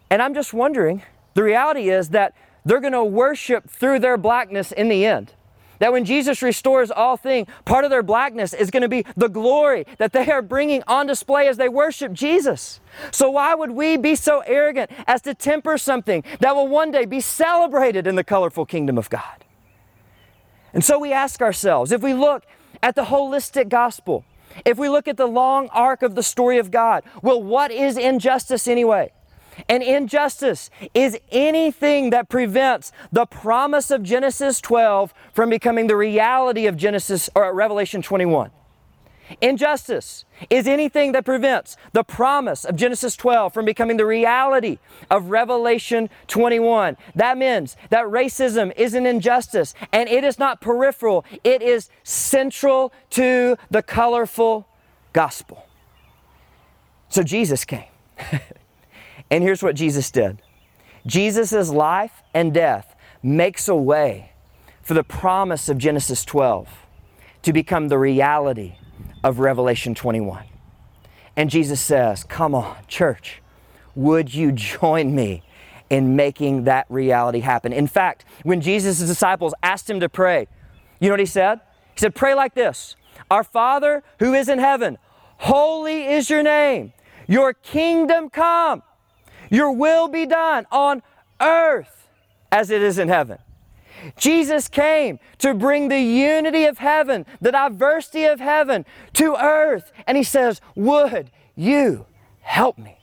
And 0.08 0.22
I'm 0.22 0.34
just 0.34 0.54
wondering, 0.54 1.02
the 1.34 1.42
reality 1.42 1.90
is 1.90 2.10
that 2.10 2.36
they're 2.64 2.80
going 2.80 2.92
to 2.92 3.02
worship 3.02 3.68
through 3.68 3.98
their 3.98 4.16
blackness 4.16 4.70
in 4.70 4.88
the 4.88 5.04
end. 5.04 5.34
That 5.80 5.92
when 5.92 6.04
Jesus 6.04 6.42
restores 6.42 6.90
all 6.90 7.16
things, 7.16 7.48
part 7.64 7.84
of 7.84 7.90
their 7.90 8.02
blackness 8.02 8.52
is 8.52 8.70
going 8.70 8.82
to 8.82 8.88
be 8.88 9.04
the 9.16 9.28
glory 9.28 9.86
that 9.98 10.12
they 10.12 10.30
are 10.30 10.42
bringing 10.42 10.82
on 10.86 11.06
display 11.06 11.48
as 11.48 11.56
they 11.56 11.68
worship 11.68 12.12
Jesus. 12.12 12.80
So, 13.10 13.30
why 13.30 13.54
would 13.54 13.72
we 13.72 13.96
be 13.96 14.14
so 14.14 14.40
arrogant 14.46 14.90
as 15.06 15.22
to 15.22 15.34
temper 15.34 15.78
something 15.78 16.22
that 16.40 16.54
will 16.54 16.68
one 16.68 16.90
day 16.90 17.06
be 17.06 17.20
celebrated 17.20 18.06
in 18.06 18.14
the 18.14 18.24
colorful 18.24 18.66
kingdom 18.66 18.98
of 18.98 19.10
God? 19.10 19.44
And 20.72 20.84
so 20.84 20.98
we 20.98 21.12
ask 21.12 21.40
ourselves 21.40 21.92
if 21.92 22.02
we 22.02 22.14
look 22.14 22.44
at 22.82 22.94
the 22.94 23.04
holistic 23.04 23.68
gospel, 23.68 24.24
if 24.64 24.78
we 24.78 24.88
look 24.88 25.08
at 25.08 25.16
the 25.16 25.26
long 25.26 25.68
arc 25.70 26.02
of 26.02 26.14
the 26.14 26.22
story 26.22 26.58
of 26.58 26.70
God, 26.70 27.04
well, 27.22 27.42
what 27.42 27.70
is 27.70 27.96
injustice 27.96 28.68
anyway? 28.68 29.12
And 29.68 29.82
injustice 29.82 30.70
is 30.94 31.18
anything 31.30 32.10
that 32.10 32.28
prevents 32.28 32.92
the 33.12 33.26
promise 33.26 33.90
of 33.90 34.02
Genesis 34.02 34.60
12 34.60 35.12
from 35.32 35.50
becoming 35.50 35.86
the 35.86 35.96
reality 35.96 36.66
of 36.66 36.76
Genesis 36.76 37.28
or 37.34 37.52
Revelation 37.54 38.02
21. 38.02 38.50
Injustice 39.40 40.24
is 40.48 40.66
anything 40.66 41.12
that 41.12 41.24
prevents 41.24 41.76
the 41.92 42.02
promise 42.02 42.64
of 42.64 42.74
Genesis 42.76 43.16
12 43.16 43.54
from 43.54 43.64
becoming 43.64 43.96
the 43.96 44.06
reality 44.06 44.78
of 45.10 45.30
Revelation 45.30 46.10
21. 46.26 46.96
That 47.14 47.38
means 47.38 47.76
that 47.90 48.06
racism 48.06 48.72
is 48.76 48.94
an 48.94 49.06
injustice 49.06 49.74
and 49.92 50.08
it 50.08 50.24
is 50.24 50.38
not 50.38 50.60
peripheral, 50.60 51.24
it 51.44 51.62
is 51.62 51.90
central 52.02 52.92
to 53.10 53.56
the 53.70 53.82
colorful 53.82 54.66
gospel. 55.12 55.66
So 57.08 57.22
Jesus 57.22 57.64
came. 57.64 57.84
And 59.30 59.44
here's 59.44 59.62
what 59.62 59.76
Jesus 59.76 60.10
did 60.10 60.40
Jesus' 61.06 61.70
life 61.70 62.22
and 62.34 62.52
death 62.52 62.94
makes 63.22 63.68
a 63.68 63.76
way 63.76 64.32
for 64.82 64.94
the 64.94 65.04
promise 65.04 65.68
of 65.68 65.78
Genesis 65.78 66.24
12 66.24 66.68
to 67.42 67.52
become 67.52 67.88
the 67.88 67.98
reality 67.98 68.74
of 69.22 69.38
Revelation 69.38 69.94
21. 69.94 70.44
And 71.36 71.48
Jesus 71.48 71.80
says, 71.80 72.24
Come 72.24 72.54
on, 72.54 72.76
church, 72.88 73.40
would 73.94 74.34
you 74.34 74.52
join 74.52 75.14
me 75.14 75.42
in 75.88 76.16
making 76.16 76.64
that 76.64 76.86
reality 76.88 77.40
happen? 77.40 77.72
In 77.72 77.86
fact, 77.86 78.24
when 78.42 78.60
Jesus' 78.60 78.98
disciples 78.98 79.54
asked 79.62 79.88
him 79.88 80.00
to 80.00 80.08
pray, 80.08 80.48
you 81.00 81.08
know 81.08 81.12
what 81.12 81.20
he 81.20 81.26
said? 81.26 81.60
He 81.94 82.00
said, 82.00 82.14
Pray 82.14 82.34
like 82.34 82.54
this 82.54 82.96
Our 83.30 83.44
Father 83.44 84.02
who 84.18 84.34
is 84.34 84.48
in 84.48 84.58
heaven, 84.58 84.98
holy 85.38 86.06
is 86.06 86.28
your 86.28 86.42
name, 86.42 86.92
your 87.26 87.54
kingdom 87.54 88.28
come. 88.28 88.82
Your 89.50 89.72
will 89.72 90.08
be 90.08 90.24
done 90.26 90.66
on 90.70 91.02
earth 91.40 92.08
as 92.50 92.70
it 92.70 92.82
is 92.82 92.98
in 92.98 93.08
heaven. 93.08 93.38
Jesus 94.16 94.68
came 94.68 95.18
to 95.38 95.52
bring 95.52 95.88
the 95.88 96.00
unity 96.00 96.64
of 96.64 96.78
heaven, 96.78 97.26
the 97.40 97.52
diversity 97.52 98.24
of 98.24 98.40
heaven 98.40 98.86
to 99.14 99.36
earth. 99.36 99.92
And 100.06 100.16
He 100.16 100.22
says, 100.22 100.60
Would 100.74 101.30
you 101.54 102.06
help 102.40 102.78
me? 102.78 102.98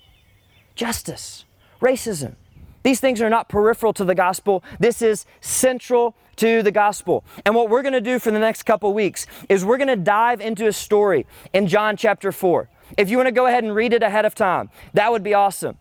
Justice, 0.75 1.45
racism. 1.81 2.35
These 2.83 2.99
things 2.99 3.21
are 3.21 3.29
not 3.29 3.49
peripheral 3.49 3.93
to 3.93 4.05
the 4.05 4.15
gospel. 4.15 4.63
This 4.79 5.01
is 5.01 5.25
central 5.41 6.15
to 6.37 6.63
the 6.63 6.71
gospel. 6.71 7.25
And 7.45 7.53
what 7.53 7.69
we're 7.69 7.81
going 7.81 7.93
to 7.93 8.01
do 8.01 8.17
for 8.19 8.31
the 8.31 8.39
next 8.39 8.63
couple 8.63 8.93
weeks 8.93 9.25
is 9.49 9.65
we're 9.65 9.77
going 9.77 9.87
to 9.87 9.95
dive 9.95 10.39
into 10.39 10.67
a 10.67 10.73
story 10.73 11.25
in 11.51 11.67
John 11.67 11.97
chapter 11.97 12.31
4. 12.31 12.69
If 12.97 13.09
you 13.09 13.17
want 13.17 13.27
to 13.27 13.33
go 13.33 13.47
ahead 13.47 13.63
and 13.63 13.75
read 13.75 13.91
it 13.91 14.03
ahead 14.03 14.23
of 14.23 14.35
time, 14.35 14.69
that 14.93 15.11
would 15.11 15.23
be 15.23 15.33
awesome. 15.33 15.77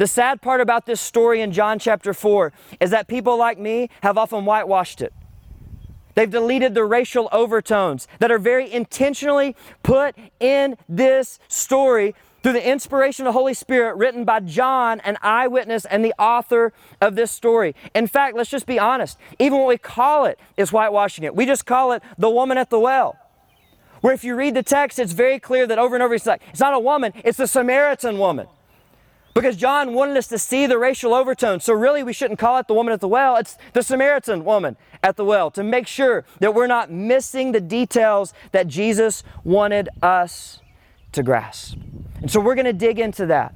The 0.00 0.06
sad 0.06 0.40
part 0.40 0.62
about 0.62 0.86
this 0.86 0.98
story 0.98 1.42
in 1.42 1.52
John 1.52 1.78
chapter 1.78 2.14
4 2.14 2.54
is 2.80 2.88
that 2.88 3.06
people 3.06 3.36
like 3.36 3.58
me 3.58 3.90
have 4.02 4.16
often 4.16 4.46
whitewashed 4.46 5.02
it. 5.02 5.12
They've 6.14 6.30
deleted 6.30 6.74
the 6.74 6.84
racial 6.84 7.28
overtones 7.32 8.08
that 8.18 8.30
are 8.30 8.38
very 8.38 8.72
intentionally 8.72 9.54
put 9.82 10.16
in 10.40 10.78
this 10.88 11.38
story 11.48 12.14
through 12.42 12.54
the 12.54 12.66
inspiration 12.66 13.26
of 13.26 13.34
the 13.34 13.38
Holy 13.38 13.52
Spirit 13.52 13.94
written 13.96 14.24
by 14.24 14.40
John, 14.40 15.00
an 15.00 15.18
eyewitness 15.20 15.84
and 15.84 16.02
the 16.02 16.14
author 16.18 16.72
of 17.02 17.14
this 17.14 17.30
story. 17.30 17.74
In 17.94 18.06
fact, 18.06 18.34
let's 18.34 18.48
just 18.48 18.64
be 18.64 18.78
honest, 18.78 19.18
even 19.38 19.58
what 19.58 19.68
we 19.68 19.76
call 19.76 20.24
it 20.24 20.40
is 20.56 20.70
whitewashing 20.70 21.24
it. 21.24 21.36
We 21.36 21.44
just 21.44 21.66
call 21.66 21.92
it 21.92 22.02
the 22.16 22.30
woman 22.30 22.56
at 22.56 22.70
the 22.70 22.80
well. 22.80 23.18
Where 24.00 24.14
if 24.14 24.24
you 24.24 24.34
read 24.34 24.54
the 24.54 24.62
text, 24.62 24.98
it's 24.98 25.12
very 25.12 25.38
clear 25.38 25.66
that 25.66 25.78
over 25.78 25.94
and 25.94 26.02
over 26.02 26.14
it's 26.14 26.24
like, 26.24 26.40
it's 26.48 26.60
not 26.60 26.72
a 26.72 26.80
woman, 26.80 27.12
it's 27.22 27.36
the 27.36 27.46
Samaritan 27.46 28.16
woman. 28.16 28.46
Because 29.32 29.56
John 29.56 29.94
wanted 29.94 30.16
us 30.16 30.26
to 30.28 30.38
see 30.38 30.66
the 30.66 30.78
racial 30.78 31.14
overtones. 31.14 31.64
So, 31.64 31.72
really, 31.72 32.02
we 32.02 32.12
shouldn't 32.12 32.38
call 32.40 32.58
it 32.58 32.66
the 32.66 32.74
woman 32.74 32.92
at 32.92 33.00
the 33.00 33.08
well. 33.08 33.36
It's 33.36 33.56
the 33.72 33.82
Samaritan 33.82 34.44
woman 34.44 34.76
at 35.02 35.16
the 35.16 35.24
well 35.24 35.50
to 35.52 35.62
make 35.62 35.86
sure 35.86 36.24
that 36.40 36.52
we're 36.52 36.66
not 36.66 36.90
missing 36.90 37.52
the 37.52 37.60
details 37.60 38.34
that 38.52 38.66
Jesus 38.66 39.22
wanted 39.44 39.88
us 40.02 40.60
to 41.12 41.22
grasp. 41.22 41.78
And 42.20 42.30
so, 42.30 42.40
we're 42.40 42.56
going 42.56 42.64
to 42.64 42.72
dig 42.72 42.98
into 42.98 43.26
that. 43.26 43.54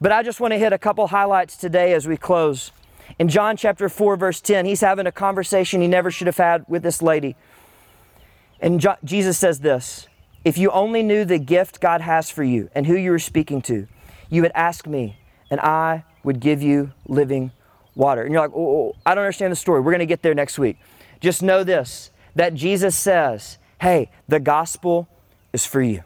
But 0.00 0.12
I 0.12 0.22
just 0.22 0.40
want 0.40 0.52
to 0.52 0.58
hit 0.58 0.72
a 0.72 0.78
couple 0.78 1.06
highlights 1.06 1.56
today 1.56 1.94
as 1.94 2.06
we 2.06 2.16
close. 2.18 2.72
In 3.18 3.28
John 3.28 3.56
chapter 3.56 3.88
4, 3.88 4.16
verse 4.16 4.40
10, 4.42 4.66
he's 4.66 4.82
having 4.82 5.06
a 5.06 5.12
conversation 5.12 5.80
he 5.80 5.88
never 5.88 6.10
should 6.10 6.26
have 6.26 6.36
had 6.36 6.64
with 6.68 6.82
this 6.82 7.00
lady. 7.00 7.36
And 8.60 8.84
Jesus 9.04 9.38
says 9.38 9.60
this 9.60 10.08
If 10.44 10.58
you 10.58 10.70
only 10.70 11.02
knew 11.02 11.24
the 11.24 11.38
gift 11.38 11.80
God 11.80 12.02
has 12.02 12.30
for 12.30 12.44
you 12.44 12.68
and 12.74 12.86
who 12.86 12.96
you 12.96 13.12
are 13.12 13.18
speaking 13.18 13.62
to, 13.62 13.86
you 14.28 14.42
would 14.42 14.52
ask 14.54 14.86
me, 14.86 15.18
and 15.50 15.60
I 15.60 16.04
would 16.22 16.40
give 16.40 16.62
you 16.62 16.92
living 17.06 17.52
water. 17.94 18.22
And 18.22 18.32
you're 18.32 18.42
like, 18.42 18.52
oh, 18.54 18.90
oh 18.90 18.96
I 19.04 19.14
don't 19.14 19.24
understand 19.24 19.52
the 19.52 19.56
story. 19.56 19.80
We're 19.80 19.92
going 19.92 20.00
to 20.00 20.06
get 20.06 20.22
there 20.22 20.34
next 20.34 20.58
week. 20.58 20.76
Just 21.20 21.42
know 21.42 21.64
this 21.64 22.10
that 22.34 22.54
Jesus 22.54 22.94
says, 22.94 23.56
hey, 23.80 24.10
the 24.28 24.38
gospel 24.38 25.08
is 25.52 25.64
for 25.64 25.80
you. 25.80 26.02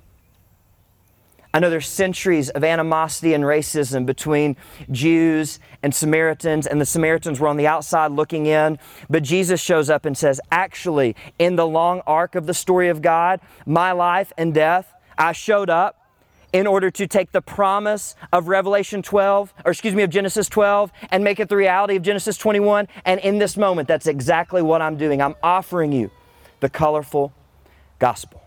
I 1.52 1.59
know 1.59 1.68
there's 1.68 1.88
centuries 1.88 2.48
of 2.50 2.62
animosity 2.62 3.35
and 3.35 3.42
racism 3.42 4.06
between 4.06 4.56
Jews 4.92 5.59
and 5.83 5.92
Samaritans, 5.92 6.68
and 6.68 6.80
the 6.80 6.87
Samaritans 6.87 7.40
were 7.40 7.48
on 7.48 7.56
the 7.56 7.66
outside 7.66 8.12
looking 8.12 8.46
in. 8.46 8.78
But 9.09 9.24
Jesus 9.24 9.61
shows 9.61 9.90
up 9.90 10.04
and 10.04 10.16
says, 10.16 10.40
Actually, 10.52 11.16
in 11.40 11.56
the 11.56 11.66
long 11.66 12.02
arc 12.06 12.37
of 12.37 12.46
the 12.46 12.54
story 12.54 12.88
of 12.88 13.02
God, 13.02 13.40
my 13.66 13.90
life 13.90 14.33
and 14.38 14.54
death, 14.54 14.94
I 15.18 15.33
showed 15.33 15.68
up 15.68 15.99
in 16.52 16.66
order 16.66 16.90
to 16.90 17.06
take 17.06 17.32
the 17.32 17.42
promise 17.42 18.16
of 18.32 18.48
Revelation 18.48 19.02
12, 19.02 19.54
or 19.64 19.70
excuse 19.70 19.94
me, 19.94 20.02
of 20.02 20.10
Genesis 20.10 20.48
12, 20.48 20.92
and 21.10 21.22
make 21.22 21.40
it 21.40 21.48
the 21.48 21.56
reality 21.56 21.96
of 21.96 22.02
Genesis 22.02 22.36
21. 22.36 22.88
And 23.04 23.20
in 23.20 23.38
this 23.38 23.56
moment, 23.56 23.88
that's 23.88 24.06
exactly 24.06 24.62
what 24.62 24.82
I'm 24.82 24.96
doing. 24.96 25.22
I'm 25.22 25.36
offering 25.42 25.92
you 25.92 26.10
the 26.60 26.68
colorful 26.68 27.32
gospel. 27.98 28.42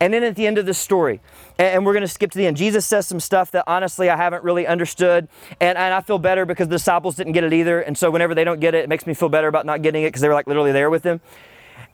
And 0.00 0.12
then 0.12 0.24
at 0.24 0.34
the 0.34 0.46
end 0.46 0.58
of 0.58 0.66
the 0.66 0.74
story, 0.74 1.20
and 1.58 1.86
we're 1.86 1.92
going 1.92 2.02
to 2.02 2.08
skip 2.08 2.32
to 2.32 2.38
the 2.38 2.46
end, 2.46 2.56
Jesus 2.56 2.84
says 2.84 3.06
some 3.06 3.20
stuff 3.20 3.52
that 3.52 3.64
honestly 3.66 4.10
I 4.10 4.16
haven't 4.16 4.42
really 4.42 4.66
understood. 4.66 5.28
And, 5.60 5.78
and 5.78 5.94
I 5.94 6.00
feel 6.00 6.18
better 6.18 6.44
because 6.44 6.68
the 6.68 6.74
disciples 6.74 7.14
didn't 7.14 7.32
get 7.32 7.44
it 7.44 7.52
either. 7.52 7.80
And 7.80 7.96
so 7.96 8.10
whenever 8.10 8.34
they 8.34 8.44
don't 8.44 8.60
get 8.60 8.74
it, 8.74 8.84
it 8.84 8.88
makes 8.88 9.06
me 9.06 9.14
feel 9.14 9.28
better 9.28 9.46
about 9.46 9.66
not 9.66 9.82
getting 9.82 10.02
it 10.02 10.08
because 10.08 10.20
they 10.20 10.28
were 10.28 10.34
like 10.34 10.48
literally 10.48 10.72
there 10.72 10.90
with 10.90 11.04
him. 11.04 11.20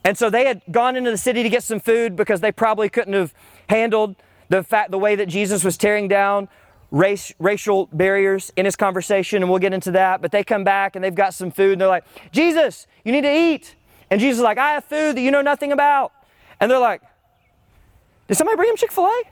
And 0.02 0.16
so 0.16 0.30
they 0.30 0.46
had 0.46 0.62
gone 0.70 0.96
into 0.96 1.10
the 1.10 1.18
city 1.18 1.42
to 1.42 1.48
get 1.50 1.62
some 1.62 1.78
food 1.78 2.16
because 2.16 2.40
they 2.40 2.52
probably 2.52 2.88
couldn't 2.88 3.12
have 3.12 3.34
handled 3.68 4.16
the 4.50 4.62
fact 4.62 4.90
the 4.90 4.98
way 4.98 5.14
that 5.16 5.26
Jesus 5.26 5.64
was 5.64 5.78
tearing 5.78 6.08
down 6.08 6.48
race, 6.90 7.32
racial 7.38 7.88
barriers 7.92 8.52
in 8.56 8.64
his 8.64 8.76
conversation, 8.76 9.42
and 9.42 9.50
we'll 9.50 9.60
get 9.60 9.72
into 9.72 9.92
that. 9.92 10.20
But 10.20 10.32
they 10.32 10.44
come 10.44 10.64
back 10.64 10.96
and 10.96 11.04
they've 11.04 11.14
got 11.14 11.32
some 11.32 11.50
food, 11.50 11.72
and 11.72 11.80
they're 11.80 11.88
like, 11.88 12.04
Jesus, 12.32 12.86
you 13.04 13.12
need 13.12 13.22
to 13.22 13.34
eat. 13.34 13.76
And 14.10 14.20
Jesus 14.20 14.38
is 14.38 14.42
like, 14.42 14.58
I 14.58 14.72
have 14.72 14.84
food 14.84 15.16
that 15.16 15.20
you 15.20 15.30
know 15.30 15.40
nothing 15.40 15.72
about. 15.72 16.12
And 16.58 16.70
they're 16.70 16.78
like, 16.78 17.00
Did 18.28 18.36
somebody 18.36 18.56
bring 18.56 18.68
him 18.68 18.76
Chick 18.76 18.92
fil 18.92 19.06
A? 19.06 19.22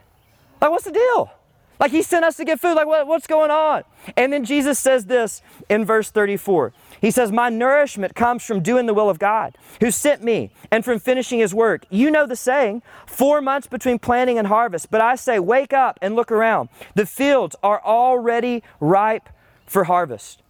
Like, 0.61 0.71
what's 0.71 0.85
the 0.85 0.93
deal? 0.93 1.31
Like, 1.81 1.93
he 1.93 2.03
sent 2.03 2.25
us 2.25 2.37
to 2.37 2.45
get 2.45 2.61
food. 2.61 2.75
Like, 2.75 2.87
what, 2.87 3.07
what's 3.07 3.27
going 3.27 3.51
on? 3.51 3.85
And 4.17 4.33
then 4.33 4.45
Jesus 4.45 4.79
says 4.79 5.07
this 5.07 5.43
in 5.69 5.85
verse 5.85 6.11
34. 6.11 6.73
He 7.01 7.11
says, 7.11 7.31
My 7.31 7.49
nourishment 7.49 8.15
comes 8.15 8.45
from 8.45 8.61
doing 8.61 8.87
the 8.87 8.95
will 8.95 9.09
of 9.09 9.19
God, 9.19 9.57
who 9.81 9.91
sent 9.91 10.23
me, 10.23 10.51
and 10.71 10.85
from 10.85 10.99
finishing 10.99 11.39
his 11.39 11.55
work. 11.55 11.85
You 11.91 12.11
know 12.11 12.27
the 12.27 12.37
saying, 12.37 12.83
four 13.07 13.41
months 13.41 13.67
between 13.67 13.99
planting 13.99 14.39
and 14.39 14.47
harvest. 14.47 14.91
But 14.91 15.01
I 15.01 15.15
say, 15.15 15.39
wake 15.39 15.73
up 15.73 15.99
and 16.03 16.17
look 16.17 16.33
around. 16.33 16.69
The 16.95 17.07
fields 17.07 17.55
are 17.63 17.83
already 17.85 18.63
ripe 18.81 19.29
for 19.67 19.85
harvest. 19.85 20.43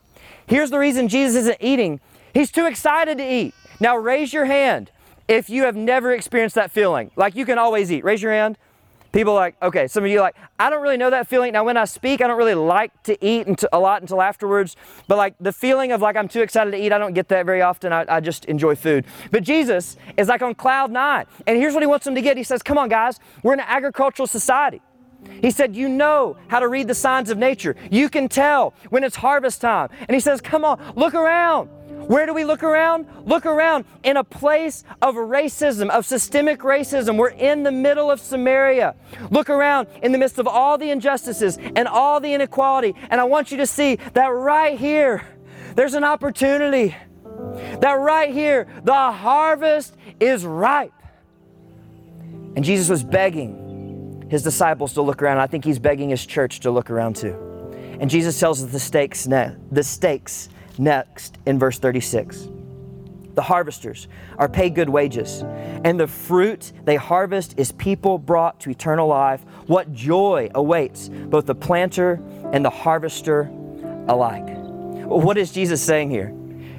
Here's 0.46 0.70
the 0.70 0.78
reason 0.78 1.08
Jesus 1.08 1.36
isn't 1.36 1.58
eating. 1.60 2.00
He's 2.32 2.50
too 2.50 2.66
excited 2.66 3.18
to 3.18 3.24
eat. 3.24 3.54
Now 3.80 3.96
raise 3.96 4.32
your 4.32 4.46
hand 4.46 4.90
if 5.28 5.50
you 5.50 5.64
have 5.64 5.76
never 5.76 6.12
experienced 6.12 6.54
that 6.54 6.70
feeling. 6.70 7.10
Like 7.16 7.36
you 7.36 7.44
can 7.44 7.58
always 7.58 7.92
eat. 7.92 8.04
Raise 8.04 8.22
your 8.22 8.32
hand. 8.32 8.56
People 9.18 9.34
like, 9.34 9.56
okay, 9.60 9.88
some 9.88 10.04
of 10.04 10.10
you 10.12 10.20
like, 10.20 10.36
I 10.60 10.70
don't 10.70 10.80
really 10.80 10.96
know 10.96 11.10
that 11.10 11.26
feeling. 11.26 11.52
Now, 11.52 11.64
when 11.64 11.76
I 11.76 11.86
speak, 11.86 12.20
I 12.20 12.28
don't 12.28 12.38
really 12.38 12.54
like 12.54 13.02
to 13.02 13.18
eat 13.20 13.48
until, 13.48 13.68
a 13.72 13.78
lot 13.80 14.00
until 14.00 14.22
afterwards. 14.22 14.76
But 15.08 15.18
like 15.18 15.34
the 15.40 15.52
feeling 15.52 15.90
of 15.90 16.00
like 16.00 16.14
I'm 16.14 16.28
too 16.28 16.40
excited 16.40 16.70
to 16.70 16.76
eat, 16.76 16.92
I 16.92 16.98
don't 16.98 17.14
get 17.14 17.26
that 17.30 17.44
very 17.44 17.60
often. 17.60 17.92
I, 17.92 18.04
I 18.08 18.20
just 18.20 18.44
enjoy 18.44 18.76
food. 18.76 19.06
But 19.32 19.42
Jesus 19.42 19.96
is 20.16 20.28
like 20.28 20.40
on 20.40 20.54
cloud 20.54 20.92
nine. 20.92 21.26
And 21.48 21.58
here's 21.58 21.74
what 21.74 21.82
he 21.82 21.88
wants 21.88 22.04
them 22.04 22.14
to 22.14 22.22
get. 22.22 22.36
He 22.36 22.44
says, 22.44 22.62
come 22.62 22.78
on, 22.78 22.88
guys, 22.88 23.18
we're 23.42 23.54
in 23.54 23.58
an 23.58 23.66
agricultural 23.68 24.28
society. 24.28 24.80
He 25.42 25.50
said, 25.50 25.74
You 25.74 25.88
know 25.88 26.36
how 26.46 26.60
to 26.60 26.68
read 26.68 26.86
the 26.86 26.94
signs 26.94 27.28
of 27.28 27.38
nature. 27.38 27.74
You 27.90 28.08
can 28.08 28.28
tell 28.28 28.72
when 28.90 29.02
it's 29.02 29.16
harvest 29.16 29.60
time. 29.60 29.88
And 30.02 30.14
he 30.14 30.20
says, 30.20 30.40
Come 30.40 30.64
on, 30.64 30.80
look 30.94 31.14
around. 31.14 31.70
Where 32.08 32.24
do 32.24 32.32
we 32.32 32.44
look 32.44 32.62
around? 32.62 33.06
Look 33.26 33.44
around 33.44 33.84
in 34.02 34.16
a 34.16 34.24
place 34.24 34.82
of 35.02 35.14
racism, 35.16 35.90
of 35.90 36.06
systemic 36.06 36.60
racism. 36.60 37.18
We're 37.18 37.28
in 37.28 37.64
the 37.64 37.70
middle 37.70 38.10
of 38.10 38.18
Samaria. 38.18 38.94
Look 39.30 39.50
around 39.50 39.88
in 40.02 40.12
the 40.12 40.18
midst 40.18 40.38
of 40.38 40.48
all 40.48 40.78
the 40.78 40.90
injustices 40.90 41.58
and 41.58 41.86
all 41.86 42.18
the 42.18 42.32
inequality. 42.32 42.94
And 43.10 43.20
I 43.20 43.24
want 43.24 43.50
you 43.50 43.58
to 43.58 43.66
see 43.66 43.96
that 44.14 44.28
right 44.28 44.78
here, 44.78 45.22
there's 45.74 45.92
an 45.92 46.02
opportunity. 46.02 46.96
That 47.80 47.92
right 47.92 48.32
here, 48.32 48.66
the 48.84 48.94
harvest 48.94 49.94
is 50.18 50.46
ripe. 50.46 50.94
And 52.56 52.64
Jesus 52.64 52.88
was 52.88 53.04
begging 53.04 54.26
his 54.30 54.42
disciples 54.42 54.94
to 54.94 55.02
look 55.02 55.20
around. 55.20 55.38
I 55.38 55.46
think 55.46 55.62
he's 55.62 55.78
begging 55.78 56.08
his 56.08 56.24
church 56.24 56.60
to 56.60 56.70
look 56.70 56.88
around 56.88 57.16
too. 57.16 57.36
And 58.00 58.08
Jesus 58.08 58.40
tells 58.40 58.62
us 58.62 58.72
the 58.72 58.80
stakes, 58.80 59.24
the 59.24 59.82
stakes 59.82 60.48
next 60.78 61.38
in 61.46 61.58
verse 61.58 61.78
36. 61.78 62.48
The 63.34 63.42
harvesters 63.42 64.08
are 64.36 64.48
paid 64.48 64.74
good 64.74 64.88
wages, 64.88 65.42
and 65.84 65.98
the 65.98 66.08
fruit 66.08 66.72
they 66.84 66.96
harvest 66.96 67.54
is 67.56 67.70
people 67.70 68.18
brought 68.18 68.58
to 68.60 68.70
eternal 68.70 69.06
life. 69.06 69.42
What 69.66 69.92
joy 69.92 70.50
awaits 70.54 71.08
both 71.08 71.46
the 71.46 71.54
planter 71.54 72.20
and 72.52 72.64
the 72.64 72.70
harvester 72.70 73.42
alike. 74.08 74.48
What 75.06 75.38
is 75.38 75.52
Jesus 75.52 75.80
saying 75.80 76.10
here? 76.10 76.34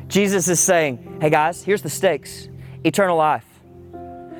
Jesus 0.09 0.49
is 0.49 0.59
saying, 0.59 1.19
hey 1.21 1.29
guys, 1.29 1.63
here's 1.63 1.81
the 1.81 1.89
stakes 1.89 2.49
eternal 2.83 3.15
life. 3.17 3.45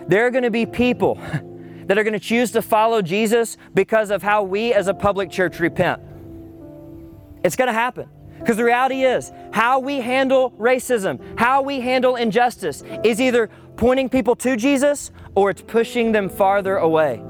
There 0.07 0.25
are 0.25 0.31
going 0.31 0.43
to 0.43 0.51
be 0.51 0.65
people 0.65 1.15
that 1.85 1.97
are 1.97 2.03
going 2.03 2.13
to 2.13 2.19
choose 2.19 2.51
to 2.51 2.61
follow 2.61 3.01
Jesus 3.01 3.57
because 3.73 4.11
of 4.11 4.21
how 4.23 4.43
we 4.43 4.73
as 4.73 4.87
a 4.87 4.93
public 4.93 5.31
church 5.31 5.59
repent. 5.59 6.01
It's 7.43 7.55
going 7.55 7.67
to 7.67 7.73
happen. 7.73 8.09
Because 8.39 8.57
the 8.57 8.63
reality 8.63 9.03
is, 9.03 9.31
how 9.51 9.79
we 9.79 9.99
handle 9.99 10.51
racism, 10.51 11.19
how 11.37 11.61
we 11.61 11.79
handle 11.79 12.15
injustice, 12.15 12.83
is 13.03 13.19
either 13.19 13.49
pointing 13.75 14.09
people 14.09 14.35
to 14.37 14.55
Jesus 14.55 15.11
or 15.35 15.49
it's 15.49 15.61
pushing 15.61 16.11
them 16.11 16.29
farther 16.29 16.77
away. 16.77 17.21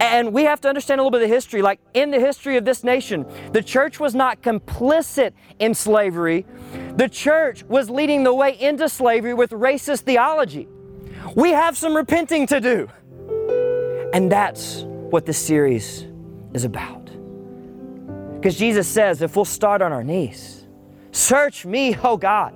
And 0.00 0.32
we 0.32 0.44
have 0.44 0.60
to 0.62 0.68
understand 0.68 1.00
a 1.00 1.04
little 1.04 1.12
bit 1.12 1.22
of 1.22 1.28
the 1.28 1.34
history. 1.34 1.62
Like 1.62 1.80
in 1.94 2.10
the 2.10 2.18
history 2.18 2.56
of 2.56 2.64
this 2.64 2.82
nation, 2.82 3.24
the 3.52 3.62
church 3.62 4.00
was 4.00 4.14
not 4.14 4.42
complicit 4.42 5.32
in 5.58 5.74
slavery, 5.74 6.44
the 6.96 7.08
church 7.08 7.62
was 7.64 7.88
leading 7.88 8.24
the 8.24 8.34
way 8.34 8.58
into 8.58 8.88
slavery 8.88 9.34
with 9.34 9.50
racist 9.50 10.00
theology. 10.00 10.68
We 11.36 11.50
have 11.50 11.76
some 11.76 11.94
repenting 11.94 12.46
to 12.48 12.60
do. 12.60 12.88
And 14.12 14.30
that's 14.30 14.82
what 14.82 15.24
this 15.24 15.38
series 15.38 16.06
is 16.52 16.64
about. 16.64 17.01
Because 18.42 18.58
Jesus 18.58 18.88
says, 18.88 19.22
if 19.22 19.36
we'll 19.36 19.44
start 19.44 19.82
on 19.82 19.92
our 19.92 20.02
knees, 20.02 20.66
search 21.12 21.64
me, 21.64 21.96
oh 22.02 22.16
God, 22.16 22.52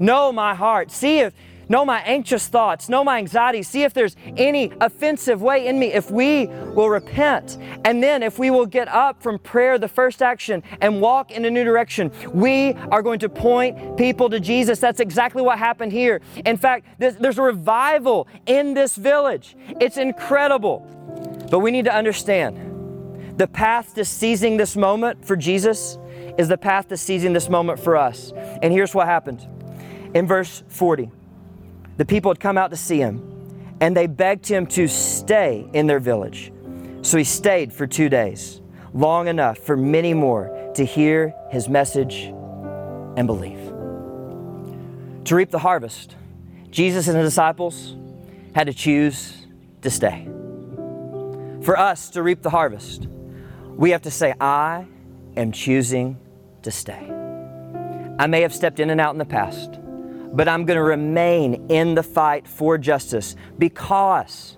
know 0.00 0.30
my 0.30 0.54
heart, 0.54 0.92
see 0.92 1.18
if, 1.18 1.34
know 1.68 1.84
my 1.84 1.98
anxious 2.02 2.46
thoughts, 2.46 2.88
know 2.88 3.02
my 3.02 3.18
anxiety, 3.18 3.64
see 3.64 3.82
if 3.82 3.92
there's 3.92 4.14
any 4.36 4.70
offensive 4.80 5.42
way 5.42 5.66
in 5.66 5.80
me. 5.80 5.92
If 5.92 6.12
we 6.12 6.46
will 6.46 6.90
repent, 6.90 7.58
and 7.84 8.00
then 8.00 8.22
if 8.22 8.38
we 8.38 8.50
will 8.50 8.66
get 8.66 8.86
up 8.86 9.20
from 9.20 9.40
prayer, 9.40 9.78
the 9.78 9.88
first 9.88 10.22
action, 10.22 10.62
and 10.80 11.00
walk 11.00 11.32
in 11.32 11.44
a 11.44 11.50
new 11.50 11.64
direction, 11.64 12.12
we 12.32 12.74
are 12.92 13.02
going 13.02 13.18
to 13.18 13.28
point 13.28 13.96
people 13.96 14.30
to 14.30 14.38
Jesus. 14.38 14.78
That's 14.78 15.00
exactly 15.00 15.42
what 15.42 15.58
happened 15.58 15.90
here. 15.90 16.20
In 16.44 16.56
fact, 16.56 16.86
there's 17.00 17.38
a 17.38 17.42
revival 17.42 18.28
in 18.46 18.74
this 18.74 18.94
village. 18.94 19.56
It's 19.80 19.96
incredible. 19.96 20.86
But 21.50 21.58
we 21.58 21.72
need 21.72 21.86
to 21.86 21.92
understand 21.92 22.75
the 23.36 23.46
path 23.46 23.94
to 23.94 24.04
seizing 24.04 24.56
this 24.56 24.76
moment 24.76 25.24
for 25.24 25.36
Jesus 25.36 25.98
is 26.38 26.48
the 26.48 26.58
path 26.58 26.88
to 26.88 26.96
seizing 26.96 27.32
this 27.32 27.48
moment 27.48 27.78
for 27.78 27.96
us. 27.96 28.32
And 28.62 28.72
here's 28.72 28.94
what 28.94 29.06
happened. 29.06 29.46
In 30.14 30.26
verse 30.26 30.62
40, 30.68 31.10
the 31.96 32.04
people 32.04 32.30
had 32.30 32.40
come 32.40 32.56
out 32.56 32.70
to 32.70 32.76
see 32.76 32.98
him, 32.98 33.76
and 33.80 33.96
they 33.96 34.06
begged 34.06 34.46
him 34.46 34.66
to 34.68 34.88
stay 34.88 35.68
in 35.72 35.86
their 35.86 36.00
village. 36.00 36.52
So 37.02 37.18
he 37.18 37.24
stayed 37.24 37.72
for 37.72 37.86
two 37.86 38.08
days, 38.08 38.60
long 38.94 39.28
enough 39.28 39.58
for 39.58 39.76
many 39.76 40.14
more 40.14 40.72
to 40.74 40.84
hear 40.84 41.34
his 41.50 41.68
message 41.68 42.32
and 43.16 43.26
believe. 43.26 43.72
To 45.24 45.34
reap 45.34 45.50
the 45.50 45.58
harvest, 45.58 46.16
Jesus 46.70 47.08
and 47.08 47.16
his 47.16 47.28
disciples 47.30 47.96
had 48.54 48.66
to 48.66 48.72
choose 48.72 49.46
to 49.82 49.90
stay. 49.90 50.26
For 51.62 51.78
us 51.78 52.10
to 52.10 52.22
reap 52.22 52.42
the 52.42 52.50
harvest, 52.50 53.08
we 53.76 53.90
have 53.90 54.02
to 54.02 54.10
say, 54.10 54.34
I 54.40 54.86
am 55.36 55.52
choosing 55.52 56.18
to 56.62 56.70
stay. 56.70 57.12
I 58.18 58.26
may 58.26 58.40
have 58.40 58.54
stepped 58.54 58.80
in 58.80 58.88
and 58.88 59.00
out 59.00 59.14
in 59.14 59.18
the 59.18 59.26
past, 59.26 59.78
but 60.32 60.48
I'm 60.48 60.64
going 60.64 60.78
to 60.78 60.82
remain 60.82 61.70
in 61.70 61.94
the 61.94 62.02
fight 62.02 62.48
for 62.48 62.78
justice 62.78 63.36
because 63.58 64.56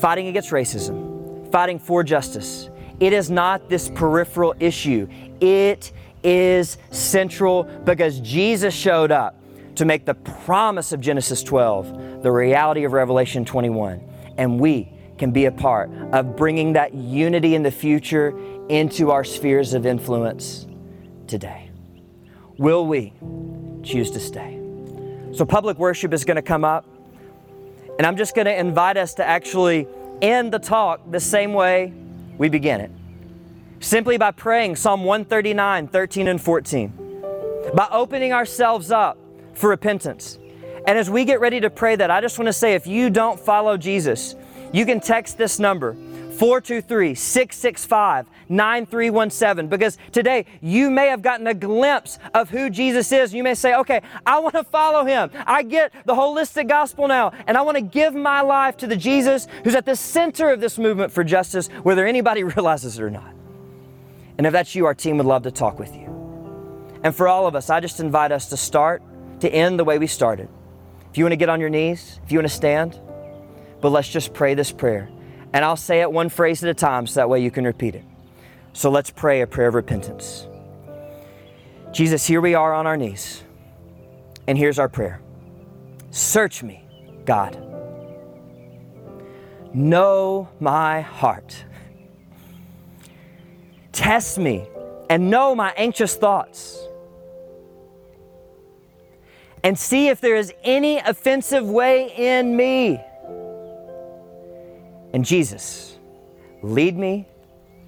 fighting 0.00 0.28
against 0.28 0.50
racism, 0.50 1.50
fighting 1.50 1.80
for 1.80 2.04
justice, 2.04 2.70
it 3.00 3.12
is 3.12 3.28
not 3.28 3.68
this 3.68 3.88
peripheral 3.88 4.54
issue. 4.60 5.08
It 5.40 5.92
is 6.22 6.78
central 6.92 7.64
because 7.64 8.20
Jesus 8.20 8.72
showed 8.72 9.10
up 9.10 9.36
to 9.74 9.84
make 9.84 10.04
the 10.04 10.14
promise 10.14 10.92
of 10.92 11.00
Genesis 11.00 11.42
12 11.42 12.22
the 12.22 12.30
reality 12.30 12.84
of 12.84 12.92
Revelation 12.92 13.44
21. 13.44 14.00
And 14.38 14.60
we 14.60 14.91
can 15.22 15.30
be 15.30 15.44
a 15.44 15.52
part 15.52 15.88
of 16.10 16.34
bringing 16.34 16.72
that 16.72 16.94
unity 16.94 17.54
in 17.54 17.62
the 17.62 17.70
future 17.70 18.36
into 18.68 19.12
our 19.12 19.22
spheres 19.22 19.72
of 19.72 19.86
influence 19.86 20.66
today. 21.28 21.70
Will 22.58 22.84
we 22.88 23.12
choose 23.84 24.10
to 24.10 24.18
stay? 24.18 24.58
So, 25.32 25.44
public 25.44 25.78
worship 25.78 26.12
is 26.12 26.24
going 26.24 26.34
to 26.34 26.42
come 26.42 26.64
up, 26.64 26.88
and 27.98 28.04
I'm 28.04 28.16
just 28.16 28.34
going 28.34 28.46
to 28.46 28.58
invite 28.58 28.96
us 28.96 29.14
to 29.14 29.24
actually 29.24 29.86
end 30.20 30.52
the 30.52 30.58
talk 30.58 31.08
the 31.12 31.20
same 31.20 31.52
way 31.52 31.94
we 32.36 32.48
began 32.48 32.80
it. 32.80 32.90
Simply 33.78 34.18
by 34.18 34.32
praying 34.32 34.74
Psalm 34.74 35.04
139, 35.04 35.86
13, 35.86 36.26
and 36.26 36.42
14, 36.42 36.92
by 37.74 37.86
opening 37.92 38.32
ourselves 38.32 38.90
up 38.90 39.18
for 39.54 39.70
repentance. 39.70 40.40
And 40.84 40.98
as 40.98 41.08
we 41.08 41.24
get 41.24 41.38
ready 41.38 41.60
to 41.60 41.70
pray 41.70 41.94
that, 41.94 42.10
I 42.10 42.20
just 42.20 42.40
want 42.40 42.48
to 42.48 42.52
say 42.52 42.74
if 42.74 42.88
you 42.88 43.08
don't 43.08 43.38
follow 43.38 43.76
Jesus, 43.76 44.34
you 44.72 44.86
can 44.86 45.00
text 45.00 45.38
this 45.38 45.58
number 45.58 45.94
423 46.32 47.14
665 47.14 48.26
9317. 48.48 49.68
Because 49.68 49.98
today 50.10 50.46
you 50.60 50.90
may 50.90 51.06
have 51.08 51.22
gotten 51.22 51.46
a 51.46 51.54
glimpse 51.54 52.18
of 52.34 52.50
who 52.50 52.70
Jesus 52.70 53.12
is. 53.12 53.32
You 53.32 53.42
may 53.42 53.54
say, 53.54 53.74
okay, 53.74 54.02
I 54.26 54.38
want 54.38 54.54
to 54.54 54.64
follow 54.64 55.04
him. 55.04 55.30
I 55.46 55.62
get 55.62 55.92
the 56.04 56.14
holistic 56.14 56.68
gospel 56.68 57.08
now, 57.08 57.32
and 57.46 57.56
I 57.56 57.62
want 57.62 57.76
to 57.76 57.82
give 57.82 58.14
my 58.14 58.40
life 58.40 58.76
to 58.78 58.86
the 58.86 58.96
Jesus 58.96 59.46
who's 59.64 59.74
at 59.74 59.86
the 59.86 59.96
center 59.96 60.50
of 60.50 60.60
this 60.60 60.78
movement 60.78 61.12
for 61.12 61.24
justice, 61.24 61.68
whether 61.82 62.06
anybody 62.06 62.44
realizes 62.56 62.98
it 62.98 63.02
or 63.02 63.10
not. 63.10 63.32
And 64.38 64.46
if 64.46 64.52
that's 64.52 64.74
you, 64.74 64.86
our 64.86 64.94
team 64.94 65.18
would 65.18 65.26
love 65.26 65.42
to 65.44 65.50
talk 65.50 65.78
with 65.78 65.94
you. 65.94 66.08
And 67.04 67.14
for 67.14 67.28
all 67.28 67.46
of 67.46 67.54
us, 67.54 67.68
I 67.70 67.80
just 67.80 68.00
invite 68.00 68.32
us 68.32 68.48
to 68.48 68.56
start 68.56 69.02
to 69.40 69.52
end 69.52 69.78
the 69.78 69.84
way 69.84 69.98
we 69.98 70.06
started. 70.06 70.48
If 71.10 71.18
you 71.18 71.24
want 71.24 71.32
to 71.32 71.36
get 71.36 71.48
on 71.48 71.60
your 71.60 71.68
knees, 71.68 72.20
if 72.24 72.32
you 72.32 72.38
want 72.38 72.48
to 72.48 72.54
stand, 72.54 72.98
but 73.82 73.90
let's 73.90 74.08
just 74.08 74.32
pray 74.32 74.54
this 74.54 74.72
prayer. 74.72 75.10
And 75.52 75.64
I'll 75.64 75.76
say 75.76 76.00
it 76.00 76.10
one 76.10 76.30
phrase 76.30 76.64
at 76.64 76.70
a 76.70 76.74
time 76.74 77.06
so 77.06 77.20
that 77.20 77.28
way 77.28 77.42
you 77.42 77.50
can 77.50 77.64
repeat 77.64 77.94
it. 77.94 78.04
So 78.72 78.90
let's 78.90 79.10
pray 79.10 79.42
a 79.42 79.46
prayer 79.46 79.68
of 79.68 79.74
repentance. 79.74 80.46
Jesus, 81.92 82.26
here 82.26 82.40
we 82.40 82.54
are 82.54 82.72
on 82.72 82.86
our 82.86 82.96
knees. 82.96 83.42
And 84.46 84.56
here's 84.56 84.78
our 84.78 84.88
prayer 84.88 85.20
Search 86.10 86.62
me, 86.62 86.84
God. 87.26 87.58
Know 89.74 90.48
my 90.60 91.00
heart. 91.00 91.64
Test 93.90 94.38
me 94.38 94.66
and 95.10 95.28
know 95.28 95.54
my 95.54 95.72
anxious 95.76 96.16
thoughts. 96.16 96.78
And 99.64 99.78
see 99.78 100.08
if 100.08 100.20
there 100.20 100.36
is 100.36 100.52
any 100.64 100.98
offensive 100.98 101.68
way 101.68 102.12
in 102.16 102.56
me. 102.56 103.00
And 105.12 105.24
Jesus, 105.24 105.98
lead 106.62 106.96
me 106.96 107.26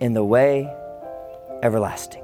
in 0.00 0.12
the 0.12 0.24
way 0.24 0.70
everlasting. 1.62 2.23